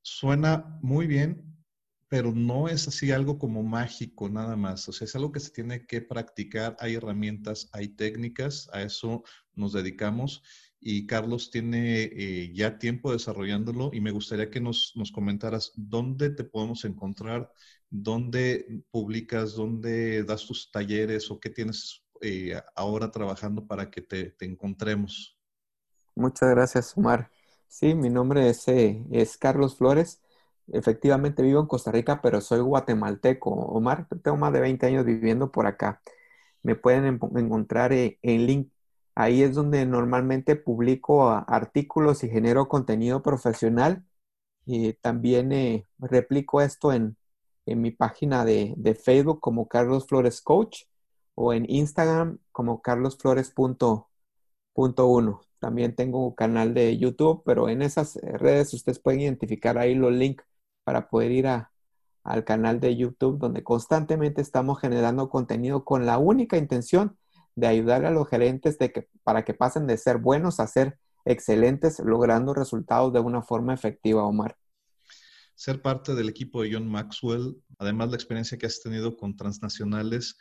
suena 0.01 0.78
muy 0.82 1.08
bien, 1.08 1.56
pero 2.08 2.32
no 2.32 2.67
es 2.67 2.88
así 2.88 3.12
algo 3.12 3.39
como 3.39 3.63
mágico 3.63 4.30
nada 4.30 4.56
más. 4.56 4.88
O 4.88 4.91
sea, 4.91 5.06
es 5.06 5.15
algo 5.15 5.32
que 5.32 5.39
se 5.39 5.49
tiene 5.49 5.88
que 5.88 6.01
practicar. 6.01 6.75
Hay 6.80 6.93
herramientas, 6.93 7.69
hay 7.71 7.89
técnicas, 7.89 8.69
a 8.71 8.84
eso 8.84 9.23
nos 9.56 9.73
dedicamos. 9.73 10.43
Y 10.80 11.08
Carlos 11.08 11.50
tiene 11.50 12.04
eh, 12.04 12.52
ya 12.54 12.78
tiempo 12.78 13.12
desarrollándolo 13.12 13.90
y 13.94 14.02
me 14.02 14.12
gustaría 14.12 14.50
que 14.50 14.60
nos, 14.62 14.94
nos, 14.96 15.12
comentaras 15.12 15.72
dónde 15.76 16.30
te 16.30 16.44
podemos 16.44 16.86
encontrar, 16.86 17.52
dónde 17.90 18.84
publicas, 18.92 19.56
dónde 19.56 20.24
das 20.24 20.46
tus 20.46 20.70
talleres 20.72 21.32
o 21.32 21.40
qué 21.40 21.50
tienes 21.50 22.04
eh, 22.22 22.62
ahora 22.76 23.12
trabajando 23.12 23.66
para 23.66 23.90
que 23.90 24.02
te, 24.02 24.32
te, 24.32 24.46
encontremos. 24.46 25.38
Muchas 26.16 26.50
gracias, 26.52 26.98
Omar. 26.98 27.30
Sí, 27.68 27.94
mi 27.94 28.10
nombre 28.10 28.50
es, 28.50 28.68
eh, 28.68 29.04
es 29.12 29.38
Carlos 29.38 29.78
Flores. 29.78 30.22
Efectivamente 30.68 31.44
vivo 31.44 31.60
en 31.60 31.68
Costa 31.68 31.92
Rica, 31.92 32.22
pero 32.22 32.42
soy 32.42 32.60
guatemalteco. 32.62 33.50
Omar, 33.50 34.08
tengo 34.24 34.38
más 34.38 34.54
de 34.54 34.62
20 34.62 34.86
años 34.86 35.06
viviendo 35.06 35.52
por 35.52 35.68
acá. 35.68 36.02
Me 36.64 36.76
pueden 36.76 37.20
encontrar 37.36 37.92
en, 37.94 38.18
link. 38.48 38.72
Ahí 39.15 39.43
es 39.43 39.56
donde 39.56 39.86
normalmente 39.86 40.56
publico 40.58 41.30
artículos 41.30 42.23
y 42.23 42.30
genero 42.30 42.67
contenido 42.67 43.21
profesional. 43.23 44.06
Y 44.65 44.93
también 44.93 45.51
eh, 45.54 45.88
replico 45.99 46.62
esto 46.62 46.91
en, 46.93 47.17
mi 47.65 47.91
página 47.91 48.45
de, 48.45 48.75
Facebook 49.04 49.39
como 49.41 49.67
Carlos 49.67 50.08
Flores 50.08 50.41
Coach 50.41 50.84
o 51.36 51.54
en 51.54 51.65
Instagram 51.69 52.39
como 52.51 52.82
carlosflores.1. 52.82 55.41
También 55.60 55.95
tengo 55.95 56.28
un 56.28 56.36
canal 56.36 56.73
de 56.73 56.97
YouTube, 56.97 57.43
pero 57.45 57.69
en 57.69 57.82
esas 57.82 58.15
redes 58.21 58.73
ustedes 58.73 58.99
pueden 58.99 59.21
identificar 59.21 59.78
ahí 59.78 59.95
los 59.95 60.12
links 60.12 60.43
para 60.84 61.08
poder 61.10 61.32
ir 61.32 61.47
al 61.47 62.43
canal 62.43 62.80
de 62.80 62.95
YouTube 62.95 63.39
donde 63.39 63.63
constantemente 63.63 64.41
estamos 64.41 64.80
generando 64.80 65.30
contenido 65.30 65.86
con 65.86 66.06
la 66.06 66.17
única 66.17 66.58
intención 66.58 67.17
de 67.56 67.68
ayudar 67.68 68.06
a 68.06 68.12
los 68.12 68.28
gerentes 68.28 68.78
para 69.24 69.44
que 69.44 69.54
pasen 69.54 69.88
de 69.88 69.98
ser 69.98 70.18
buenos 70.18 70.60
a 70.60 70.68
ser 70.68 70.98
excelentes, 71.26 72.00
logrando 72.00 72.54
resultados 72.54 73.12
de 73.13 73.20
una 73.20 73.41
forma 73.41 73.74
efectiva, 73.74 74.24
Omar. 74.24 74.56
Ser 75.56 75.82
parte 75.82 76.13
del 76.13 76.30
equipo 76.30 76.62
de 76.62 76.74
John 76.74 76.88
Maxwell, 76.88 77.56
además 77.80 78.10
la 78.10 78.15
experiencia 78.15 78.58
que 78.58 78.65
has 78.65 78.82
tenido 78.82 79.15
con 79.15 79.36
transnacionales, 79.36 80.38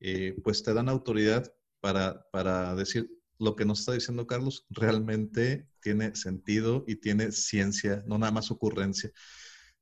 eh, 0.00 0.36
pues 0.44 0.62
te 0.62 0.74
dan 0.74 0.88
autoridad 0.88 1.50
para, 1.80 2.22
para 2.30 2.74
decir 2.74 3.10
lo 3.38 3.56
que 3.56 3.64
nos 3.64 3.80
está 3.80 3.92
diciendo 3.92 4.26
Carlos 4.26 4.66
realmente 4.68 5.68
tiene 5.80 6.14
sentido 6.14 6.84
y 6.86 6.96
tiene 6.96 7.32
ciencia, 7.32 8.02
no 8.06 8.18
nada 8.18 8.32
más 8.32 8.50
ocurrencia. 8.50 9.10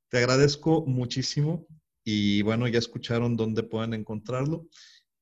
Te 0.09 0.18
agradezco 0.18 0.85
muchísimo 0.87 1.66
y 2.05 2.42
bueno, 2.42 2.68
ya 2.68 2.79
escucharon 2.79 3.37
dónde 3.37 3.62
pueden 3.62 3.94
encontrarlo. 3.94 4.68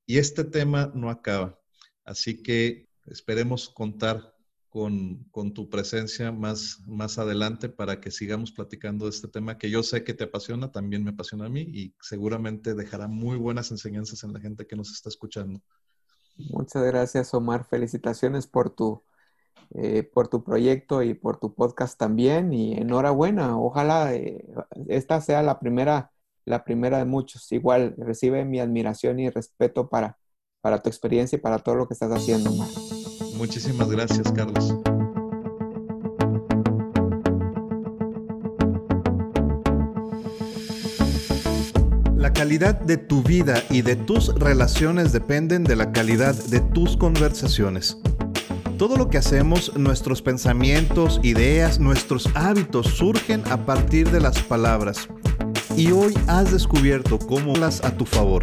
Y 0.06 0.18
este 0.18 0.44
tema 0.44 0.92
no 0.94 1.10
acaba, 1.10 1.58
así 2.04 2.42
que 2.42 2.88
esperemos 3.06 3.68
contar 3.68 4.34
con, 4.68 5.30
tu 5.54 5.70
presencia 5.70 6.32
más, 6.32 6.80
más 6.86 7.18
adelante 7.18 7.68
para 7.68 8.00
que 8.00 8.10
sigamos 8.10 8.50
platicando 8.50 9.04
de 9.04 9.12
este 9.12 9.28
tema 9.28 9.56
que 9.56 9.70
yo 9.70 9.84
sé 9.84 10.02
que 10.02 10.14
te 10.14 10.24
apasiona, 10.24 10.72
también 10.72 11.04
me 11.04 11.10
apasiona 11.10 11.46
a 11.46 11.48
mí 11.48 11.60
y 11.60 11.94
seguramente 12.00 12.74
dejará 12.74 13.06
muy 13.06 13.36
buenas 13.36 13.70
enseñanzas 13.70 14.24
en 14.24 14.32
la 14.32 14.40
gente 14.40 14.66
que 14.66 14.74
nos 14.74 14.90
está 14.90 15.08
escuchando. 15.08 15.60
Muchas 16.50 16.82
gracias, 16.84 17.32
Omar. 17.34 17.64
Felicitaciones 17.64 18.48
por 18.48 18.70
tu 18.70 19.04
eh, 19.70 20.02
por 20.04 20.28
tu 20.28 20.44
proyecto 20.44 21.02
y 21.02 21.14
por 21.14 21.38
tu 21.38 21.54
podcast 21.54 21.98
también. 21.98 22.52
Y 22.52 22.74
enhorabuena. 22.74 23.58
Ojalá 23.58 24.14
eh, 24.14 24.44
esta 24.88 25.20
sea 25.20 25.42
la 25.42 25.58
primera, 25.58 26.12
la 26.44 26.64
primera 26.64 26.98
de 26.98 27.04
muchos. 27.04 27.50
Igual 27.52 27.94
recibe 27.96 28.44
mi 28.44 28.60
admiración 28.60 29.18
y 29.20 29.30
respeto 29.30 29.88
para, 29.88 30.18
para 30.60 30.82
tu 30.82 30.88
experiencia 30.88 31.36
y 31.36 31.40
para 31.40 31.58
todo 31.58 31.76
lo 31.76 31.88
que 31.88 31.94
estás 31.94 32.12
haciendo, 32.12 32.50
Omar. 32.50 32.68
Muchísimas 33.36 33.90
gracias, 33.90 34.30
Carlos. 34.32 34.74
La 42.16 42.32
calidad 42.32 42.80
de 42.80 42.96
tu 42.96 43.22
vida 43.22 43.62
y 43.68 43.82
de 43.82 43.96
tus 43.96 44.34
relaciones 44.34 45.12
dependen 45.12 45.64
de 45.64 45.76
la 45.76 45.92
calidad 45.92 46.34
de 46.34 46.60
tus 46.60 46.96
conversaciones. 46.96 47.98
Todo 48.78 48.96
lo 48.96 49.08
que 49.08 49.18
hacemos, 49.18 49.76
nuestros 49.76 50.22
pensamientos, 50.22 51.20
ideas, 51.22 51.78
nuestros 51.78 52.28
hábitos 52.34 52.86
surgen 52.86 53.42
a 53.50 53.66
partir 53.66 54.10
de 54.10 54.20
las 54.20 54.42
palabras. 54.42 55.08
Y 55.76 55.90
hoy 55.90 56.14
has 56.28 56.52
descubierto 56.52 57.18
cómo 57.18 57.54
las 57.56 57.82
a 57.84 57.90
tu 57.96 58.04
favor. 58.04 58.42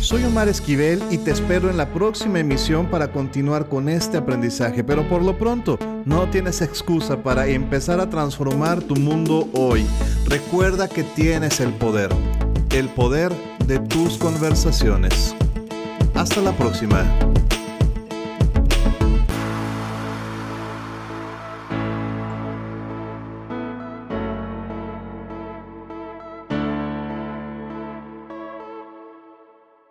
Soy 0.00 0.24
Omar 0.24 0.48
Esquivel 0.48 1.02
y 1.10 1.18
te 1.18 1.30
espero 1.30 1.70
en 1.70 1.78
la 1.78 1.92
próxima 1.92 2.40
emisión 2.40 2.86
para 2.86 3.12
continuar 3.12 3.68
con 3.68 3.88
este 3.88 4.18
aprendizaje, 4.18 4.84
pero 4.84 5.08
por 5.08 5.22
lo 5.22 5.38
pronto 5.38 5.78
no 6.04 6.28
tienes 6.28 6.60
excusa 6.60 7.22
para 7.22 7.46
empezar 7.46 7.98
a 8.00 8.10
transformar 8.10 8.82
tu 8.82 8.96
mundo 8.96 9.48
hoy. 9.54 9.86
Recuerda 10.26 10.86
que 10.86 11.02
tienes 11.02 11.60
el 11.60 11.72
poder, 11.72 12.10
el 12.72 12.88
poder 12.90 13.32
de 13.66 13.78
tus 13.78 14.18
conversaciones. 14.18 15.34
Hasta 16.14 16.42
la 16.42 16.52
próxima. 16.52 17.06